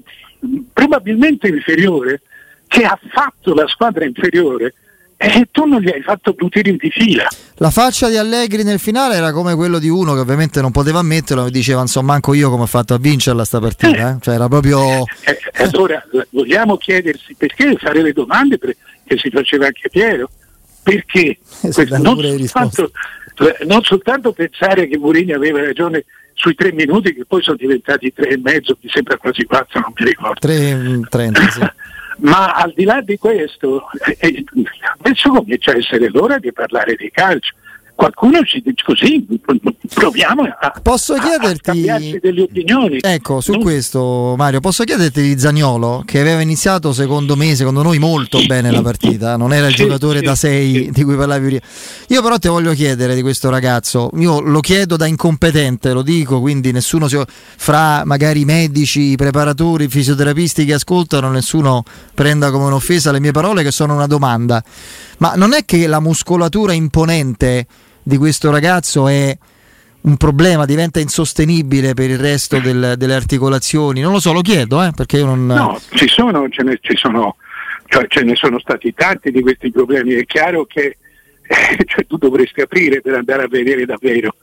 probabilmente 0.73 1.49
inferiore, 1.49 2.23
che 2.69 2.85
ha 2.85 2.99
fatto 3.11 3.55
la 3.55 3.67
squadra 3.67 4.05
inferiore 4.05 4.75
e 5.21 5.49
tu 5.51 5.65
non 5.65 5.81
gli 5.81 5.89
hai 5.89 6.01
fatto 6.01 6.33
due 6.37 6.49
tiri 6.49 6.77
di 6.77 6.91
fila. 6.91 7.27
La 7.57 7.71
faccia 7.71 8.09
di 8.09 8.17
Allegri 8.17 8.63
nel 8.63 8.79
finale 8.79 9.17
era 9.17 9.33
come 9.33 9.57
quello 9.57 9.81
di 9.81 9.89
uno 9.89 10.15
che 10.15 10.21
ovviamente 10.21 10.61
non 10.61 10.71
poteva 10.71 11.01
ammetterlo 11.01 11.47
e 11.47 11.51
diceva 11.51 11.81
insomma 11.81 12.13
manco 12.13 12.35
io 12.35 12.51
come 12.51 12.63
ho 12.63 12.67
fatto 12.67 12.95
a 12.95 12.99
vincerla 12.99 13.45
sta 13.45 13.59
partita, 13.59 14.11
eh? 14.11 14.17
cioè 14.21 14.35
era 14.35 14.47
proprio 14.47 15.05
Eh, 15.25 15.65
allora 15.65 16.01
l- 16.13 16.21
vogliamo 16.31 16.77
chiedersi 16.77 17.35
perché 17.35 17.77
fare 17.79 18.01
le 18.01 18.13
domande 18.13 18.59
che 18.59 19.19
si 19.19 19.29
faceva 19.31 19.67
anche 19.67 19.89
Piero? 19.89 20.31
Perché? 20.85 21.21
Eh, 21.63 21.99
non, 21.99 22.17
soltanto, 22.47 22.91
eh, 23.39 23.65
non 23.67 23.83
soltanto 23.83 24.33
pensare 24.33 24.87
che 24.87 24.99
Mourinho 24.99 25.35
aveva 25.35 25.61
ragione 25.65 26.05
sui 26.35 26.55
tre 26.55 26.73
minuti 26.73 27.13
che 27.13 27.25
poi 27.27 27.43
sono 27.43 27.57
diventati 27.57 28.13
tre 28.13 28.29
e 28.31 28.39
mezzo, 28.39 28.79
mi 28.81 28.89
sembra 28.89 29.17
quasi 29.17 29.45
quattro, 29.45 29.81
non 29.81 29.93
mi 29.99 30.05
ricordo. 30.05 30.47
3-30, 30.47 31.49
sì. 31.49 31.61
Ma 32.21 32.53
al 32.53 32.73
di 32.75 32.85
là 32.85 33.01
di 33.01 33.17
questo, 33.17 33.89
eh, 34.19 34.45
adesso 34.99 35.31
comincia 35.31 35.73
a 35.73 35.77
essere 35.77 36.09
l'ora 36.09 36.39
di 36.39 36.53
parlare 36.53 36.97
di 36.97 37.11
calcio 37.11 37.55
qualcuno 37.99 38.45
ci 38.45 38.63
dice 38.65 38.85
così, 38.85 39.27
proviamo 39.93 40.45
a, 40.45 40.73
posso 40.81 41.15
chiederti, 41.15 41.89
a 41.89 41.99
delle 42.21 42.43
opinioni. 42.43 42.99
Ecco, 43.01 43.41
su 43.41 43.51
non... 43.51 43.61
questo 43.61 44.37
Mario, 44.37 44.61
posso 44.61 44.85
chiederti 44.85 45.21
di 45.21 45.37
Zagnolo 45.37 46.05
che 46.07 46.21
aveva 46.21 46.41
iniziato 46.41 46.93
secondo 46.93 47.35
me, 47.35 47.57
secondo 47.57 47.83
noi 47.83 47.99
molto 47.99 48.41
bene 48.47 48.71
la 48.71 48.83
partita, 48.83 49.37
non 49.37 49.53
era 49.53 49.67
il 49.67 49.75
sì, 49.75 49.83
giocatore 49.83 50.21
sì, 50.21 50.25
da 50.27 50.37
6 50.37 50.73
sì. 50.73 50.91
di 50.93 51.03
cui 51.03 51.17
parlavi 51.17 51.47
prima. 51.47 51.61
Io 52.07 52.23
però 52.23 52.39
ti 52.39 52.47
voglio 52.47 52.73
chiedere 52.73 53.17
di 53.17 53.21
questo 53.21 53.51
ragazzo, 53.51 54.11
io 54.15 54.39
lo 54.43 54.61
chiedo 54.61 54.97
da 54.97 55.07
incompetente, 55.07 55.93
lo 55.93 56.03
dico, 56.03 56.41
quindi 56.41 56.71
nessuno 56.71 57.09
si... 57.09 57.21
fra 57.27 58.05
magari 58.05 58.45
medici, 58.45 59.17
preparatori, 59.17 59.89
fisioterapisti 59.89 60.65
che 60.65 60.75
ascoltano, 60.75 61.31
nessuno 61.31 61.83
prenda 62.15 62.53
come 62.53 62.67
un'offesa 62.67 63.11
le 63.11 63.19
mie 63.19 63.33
parole 63.33 63.65
che 63.65 63.73
sono 63.73 63.95
una 63.95 64.07
domanda. 64.07 64.63
Ma 65.19 65.35
non 65.35 65.53
è 65.53 65.65
che 65.65 65.89
la 65.89 65.99
muscolatura 65.99 66.73
imponente 66.73 67.67
di 68.09 68.17
questo 68.17 68.51
ragazzo 68.51 69.07
è 69.07 69.37
un 70.01 70.17
problema, 70.17 70.65
diventa 70.65 70.99
insostenibile 70.99 71.93
per 71.93 72.09
il 72.09 72.19
resto 72.19 72.59
del, 72.59 72.95
delle 72.97 73.15
articolazioni? 73.15 74.01
Non 74.01 74.13
lo 74.13 74.19
so, 74.19 74.33
lo 74.33 74.41
chiedo, 74.41 74.83
eh, 74.83 74.93
perché 74.97 75.19
io 75.19 75.27
non... 75.27 75.45
No, 75.45 75.79
ci 75.91 76.09
sono, 76.09 76.49
ce 76.49 76.63
ne, 76.63 76.79
ci 76.81 76.97
sono, 76.97 77.37
cioè, 77.85 78.07
ce 78.09 78.23
ne 78.23 78.35
sono 78.35 78.59
stati 78.61 78.95
tanti 78.95 79.31
di 79.31 79.43
questi 79.43 79.71
problemi, 79.71 80.15
è 80.15 80.25
chiaro 80.25 80.65
che 80.65 80.97
eh, 81.43 81.85
cioè, 81.85 82.07
tu 82.07 82.17
dovresti 82.17 82.63
aprire 82.63 83.03
per 83.03 83.13
andare 83.13 83.43
a 83.43 83.49
vedere 83.49 83.85
davvero, 83.85 84.37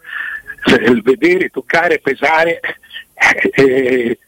cioè, 0.65 0.91
vedere, 1.01 1.49
toccare, 1.49 1.99
pesare. 1.99 2.59
Eh, 3.17 3.51
eh 3.53 4.19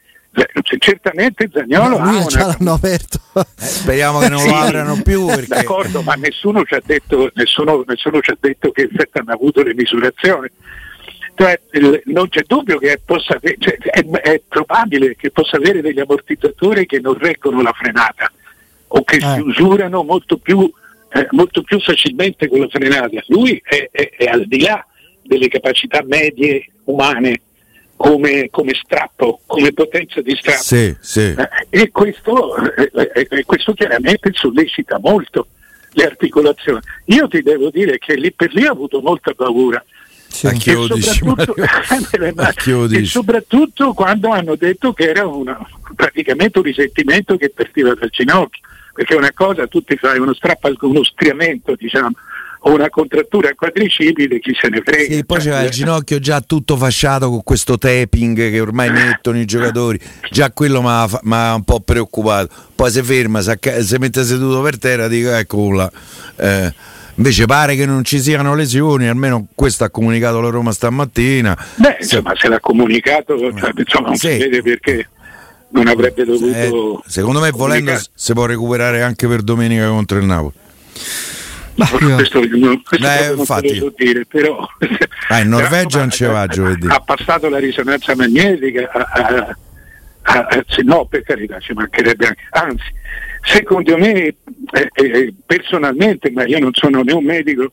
certamente 0.78 1.50
Zagnolo 1.52 1.98
no, 1.98 2.04
ha 2.04 2.26
una... 2.26 2.46
l'hanno 2.48 2.74
aperto. 2.74 3.20
Eh, 3.38 3.44
speriamo 3.56 4.20
che 4.20 4.30
non 4.30 4.44
lo 4.44 4.56
aprano 4.56 5.02
più 5.04 5.26
perché... 5.26 5.48
d'accordo 5.48 6.02
ma 6.02 6.14
nessuno 6.14 6.64
ci 6.64 6.74
ha 6.74 6.82
detto, 6.84 7.32
nessuno, 7.36 7.84
nessuno 7.86 8.20
ci 8.20 8.32
ha 8.32 8.38
detto 8.40 8.72
che 8.72 8.84
effetto 8.84 9.20
hanno 9.20 9.34
avuto 9.34 9.64
le 9.64 9.74
misurazioni. 9.74 10.50
Cioè, 11.36 11.60
non 12.06 12.30
c'è 12.30 12.44
dubbio 12.48 12.80
che 12.80 13.00
possa, 13.06 13.38
cioè, 13.40 13.78
è, 13.78 14.04
è, 14.04 14.42
probabile 14.48 15.16
che 15.16 15.30
possa 15.30 15.58
avere 15.58 15.82
degli 15.82 16.00
ammortizzatori 16.00 16.88
che 16.88 17.00
non 17.00 17.16
reggono 17.16 17.62
la 17.62 17.74
frenata 17.74 18.32
o 18.88 19.04
che 19.04 19.18
eh. 19.18 19.20
si 19.20 19.40
usurano 19.42 20.02
molto 20.02 20.38
più, 20.38 20.72
eh, 21.10 21.28
molto 21.32 21.62
più, 21.62 21.80
facilmente 21.80 22.48
con 22.48 22.62
la 22.62 22.68
frenata. 22.68 23.24
Lui 23.28 23.62
è, 23.64 23.88
è, 23.92 24.10
è 24.18 24.26
al 24.26 24.48
di 24.48 24.62
là 24.62 24.84
delle 25.22 25.48
capacità 25.48 26.04
medie 26.04 26.72
umane 26.86 27.42
come, 27.98 28.48
come, 28.52 28.74
strappo, 28.74 29.42
come 29.46 29.74
potenza 29.74 30.22
di 30.22 30.36
strappo. 30.40 30.62
Sì, 30.62 30.96
sì. 31.02 31.36
Eh, 31.36 31.50
e 31.70 31.90
questo, 31.92 32.56
eh, 32.56 33.28
eh, 33.30 33.44
questo, 33.44 33.74
chiaramente 33.74 34.32
sollecita 34.34 35.00
molto 35.00 35.48
le 35.92 36.06
articolazioni. 36.06 36.80
Io 37.06 37.28
ti 37.28 37.42
devo 37.42 37.70
dire 37.70 37.98
che 37.98 38.16
lì 38.16 38.32
per 38.32 38.54
lì 38.54 38.66
ho 38.66 38.72
avuto 38.72 39.02
molta 39.02 39.34
paura. 39.34 39.84
Sì. 40.28 40.48
E, 40.48 41.02
soprattutto, 41.02 41.56
e 42.94 43.06
soprattutto 43.06 43.94
quando 43.94 44.30
hanno 44.30 44.56
detto 44.56 44.94
che 44.94 45.10
era 45.10 45.26
una, 45.26 45.58
praticamente 45.96 46.60
un 46.60 46.66
risentimento 46.66 47.38
che 47.38 47.50
partiva 47.50 47.96
dal 47.96 48.10
ginocchio, 48.10 48.62
perché 48.94 49.16
una 49.16 49.32
cosa 49.34 49.68
tu 49.68 49.82
ti 49.82 49.96
fai 49.98 50.20
uno 50.20 50.34
strappo, 50.34 50.70
uno 50.82 51.04
striamento 51.04 51.76
diciamo, 51.76 52.12
o 52.68 52.74
una 52.74 52.90
contrattura 52.90 53.54
quadricipite, 53.56 54.40
chi 54.40 54.56
se 54.60 54.68
ne 54.68 54.82
frega. 54.84 55.16
Sì, 55.16 55.26
poi 55.26 55.40
c'era 55.40 55.62
il 55.62 55.70
ginocchio 55.70 56.20
già 56.20 56.42
tutto 56.42 56.76
fasciato 56.76 57.30
con 57.30 57.44
questo 57.44 57.78
tapping 57.78 58.50
che 58.50 58.60
ormai 58.60 58.92
mettono 58.92 59.40
i 59.40 59.46
giocatori, 59.46 60.00
già 60.30 60.52
quello 60.52 60.82
mi 60.82 60.90
ha 60.90 61.56
un 61.56 61.64
po' 61.64 61.80
preoccupato. 61.80 62.54
Poi 62.76 62.92
si 62.92 63.02
ferma, 63.02 63.42
si 63.42 63.96
mette 63.98 64.24
seduto 64.24 64.62
per 64.62 64.78
terra, 64.78 65.08
dico 65.08 65.32
ecco 65.32 65.72
là. 65.72 65.92
Eh, 66.36 66.74
invece 67.16 67.46
pare 67.46 67.76
che 67.76 67.86
non 67.86 68.04
ci 68.04 68.20
siano 68.20 68.54
lesioni, 68.54 69.08
almeno 69.08 69.48
questo 69.56 69.86
ha 69.86 69.90
comunicato 69.90 70.42
la 70.42 70.50
Roma 70.50 70.74
stamattina. 70.74 71.58
Beh, 71.76 71.98
insomma, 72.02 72.34
se, 72.36 72.50
l'ha 72.50 72.60
comunicato, 72.60 73.38
cioè, 73.38 73.72
insomma, 73.78 74.08
non 74.08 74.18
sì. 74.18 74.32
si 74.32 74.38
vede 74.38 74.62
perché 74.62 75.10
non 75.70 75.88
avrebbe 75.88 76.26
dovuto. 76.26 77.02
Eh, 77.04 77.10
secondo 77.10 77.40
me, 77.40 77.50
volendo, 77.52 77.98
si 78.14 78.34
può 78.34 78.46
recuperare 78.46 79.02
anche 79.02 79.26
per 79.28 79.42
domenica 79.42 79.88
contro 79.88 80.18
il 80.20 80.26
Napoli. 80.26 80.54
Ma 81.78 81.88
questo, 81.88 82.44
non, 82.44 82.82
questo 82.82 83.08
eh, 83.08 83.36
non 83.36 83.46
posso 83.46 83.94
dire, 83.96 84.26
però 84.26 84.68
ah, 85.30 85.40
in 85.40 85.50
Norvegia 85.50 86.00
non 86.00 86.10
ci 86.10 86.26
va 86.26 86.48
giovedì. 86.48 86.88
Ha 86.88 87.00
passato 87.02 87.50
la 87.50 87.60
risonanza 87.60 88.16
magnetica, 88.16 88.90
a, 88.92 89.56
a, 90.24 90.38
a, 90.48 90.66
no 90.84 91.06
per 91.06 91.22
carità 91.22 91.60
ci 91.60 91.74
mancherebbe 91.74 92.26
anche, 92.26 92.44
anzi 92.50 92.96
secondo 93.42 93.96
me 93.96 94.12
eh, 94.12 94.36
eh, 94.92 95.34
personalmente, 95.46 96.32
ma 96.32 96.46
io 96.48 96.58
non 96.58 96.74
sono 96.74 97.04
né 97.04 97.14
un 97.14 97.24
medico 97.24 97.72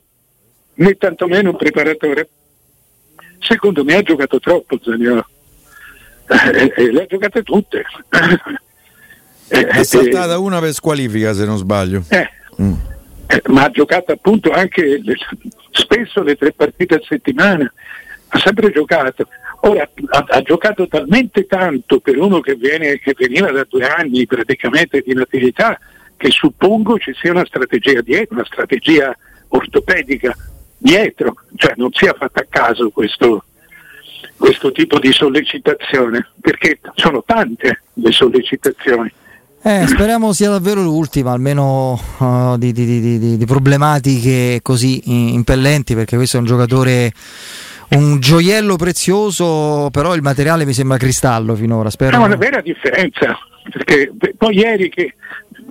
né 0.75 0.95
tantomeno 0.97 1.51
un 1.51 1.57
preparatore, 1.57 2.29
secondo 3.39 3.85
me 3.85 3.95
ha 3.95 4.03
giocato 4.03 4.39
troppo 4.39 4.79
Zaniolo, 4.83 5.27
eh, 6.29 6.73
eh, 6.77 6.93
le 6.93 7.03
ha 7.03 7.07
giocate 7.07 7.43
tutte. 7.43 7.85
È 9.49 9.83
saltata 9.83 10.39
una 10.39 10.61
per 10.61 10.75
squalifica 10.75 11.33
se 11.33 11.47
non 11.47 11.57
sbaglio. 11.57 12.05
Mm 12.61 12.93
eh, 13.27 13.43
ma 13.47 13.65
ha 13.65 13.71
giocato 13.71 14.13
appunto 14.13 14.51
anche 14.51 15.01
le, 15.03 15.15
spesso 15.71 16.23
le 16.23 16.37
tre 16.37 16.53
partite 16.53 16.97
a 16.97 17.01
settimana, 17.07 17.73
ha 18.29 18.39
sempre 18.39 18.71
giocato. 18.71 19.29
Ora 19.61 19.89
ha, 20.11 20.25
ha 20.29 20.43
giocato 20.43 20.87
talmente 20.89 21.47
tanto 21.47 22.01
per 22.01 22.19
uno 22.19 22.41
che, 22.41 22.55
viene, 22.55 22.99
che 22.99 23.15
veniva 23.17 23.51
da 23.51 23.67
due 23.69 23.87
anni 23.87 24.27
praticamente 24.27 25.01
di 25.01 25.13
inattività 25.13 25.79
che 26.17 26.31
suppongo 26.31 26.99
ci 26.99 27.13
sia 27.15 27.33
una 27.33 27.45
strategia 27.47 28.01
dietro, 28.01 28.35
una 28.35 28.45
strategia 28.45 29.17
ortopedica 29.49 30.37
dietro, 30.77 31.35
cioè 31.57 31.73
non 31.77 31.93
sia 31.93 32.13
fatta 32.13 32.41
a 32.41 32.47
caso 32.49 32.91
questo, 32.91 33.45
questo 34.37 34.71
tipo 34.73 34.99
di 34.99 35.13
sollecitazione, 35.13 36.31
perché 36.41 36.79
sono 36.95 37.23
tante 37.25 37.83
le 37.95 38.13
sollecitazioni. 38.13 39.13
Eh, 39.67 39.87
speriamo 39.87 40.35
sia 40.35 40.51
davvero 40.51 40.83
l'ultima, 40.83 41.33
almeno 41.33 41.99
uh, 42.19 42.59
di, 42.59 42.71
di, 42.71 43.01
di, 43.01 43.37
di, 43.39 43.47
problematiche 43.47 44.61
così 44.61 45.33
impellenti, 45.33 45.95
perché 45.95 46.17
questo 46.17 46.37
è 46.37 46.41
un 46.41 46.45
giocatore, 46.45 47.11
un 47.93 48.21
gioiello 48.21 48.77
prezioso, 48.77 49.89
però 49.91 50.15
il 50.15 50.21
materiale 50.21 50.67
mi 50.67 50.75
sembra 50.75 50.99
cristallo 50.99 51.55
finora. 51.55 51.89
Spero... 51.89 52.19
C'è 52.19 52.23
una 52.23 52.37
vera 52.37 52.61
differenza, 52.61 53.39
perché 53.73 54.13
poi 54.37 54.55
ieri 54.55 54.91
che 54.91 55.15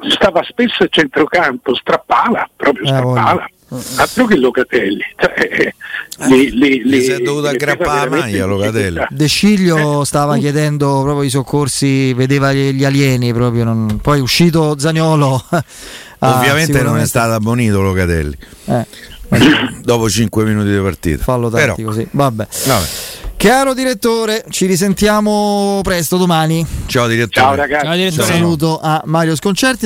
stava 0.09 0.41
spesso 0.41 0.85
a 0.85 0.87
centrocampo, 0.89 1.75
strappava, 1.75 2.49
proprio 2.55 2.85
eh, 2.85 2.87
strappava. 2.87 3.47
Altro 3.97 4.25
che 4.25 4.37
Locatelli, 4.37 5.03
cioè, 5.17 5.71
eh, 6.19 6.27
li, 6.27 7.01
si 7.01 7.11
è 7.11 7.19
dovuto 7.19 7.47
aggrappare 7.47 8.09
la 8.09 8.15
maglia 8.17 8.45
Locatelli. 8.45 9.05
De 9.09 9.27
Sciglio 9.27 10.03
stava 10.03 10.37
chiedendo 10.37 11.01
proprio 11.01 11.23
i 11.23 11.29
soccorsi, 11.29 12.13
vedeva 12.13 12.53
gli, 12.53 12.71
gli 12.71 12.85
alieni 12.85 13.33
proprio, 13.33 13.63
non... 13.63 13.99
poi 14.01 14.19
uscito 14.19 14.75
Zagnolo. 14.77 15.43
Ovviamente 16.19 16.81
non 16.81 16.99
è 16.99 17.05
stato 17.05 17.33
abbonito 17.33 17.81
Locatelli. 17.81 18.37
Eh. 18.65 18.85
Dopo 19.83 20.09
5 20.09 20.43
minuti 20.45 20.69
di 20.69 20.79
partita. 20.79 21.23
Fallo 21.23 21.49
tattico, 21.49 21.89
Però... 21.89 21.91
sì. 21.91 22.07
Vabbè. 22.11 22.47
Vabbè. 22.65 22.85
Caro 23.43 23.73
direttore, 23.73 24.45
ci 24.49 24.65
risentiamo 24.67 25.81
presto 25.83 26.15
domani. 26.15 26.65
Ciao 26.85 27.07
direttore. 27.07 27.45
Ciao 27.45 27.55
ragazzi. 27.55 27.85
Ciao, 27.85 27.95
direttore. 27.95 28.27
Saluto 28.27 28.79
a 28.81 29.01
Mario 29.03 29.35
Sconcerti. 29.35 29.81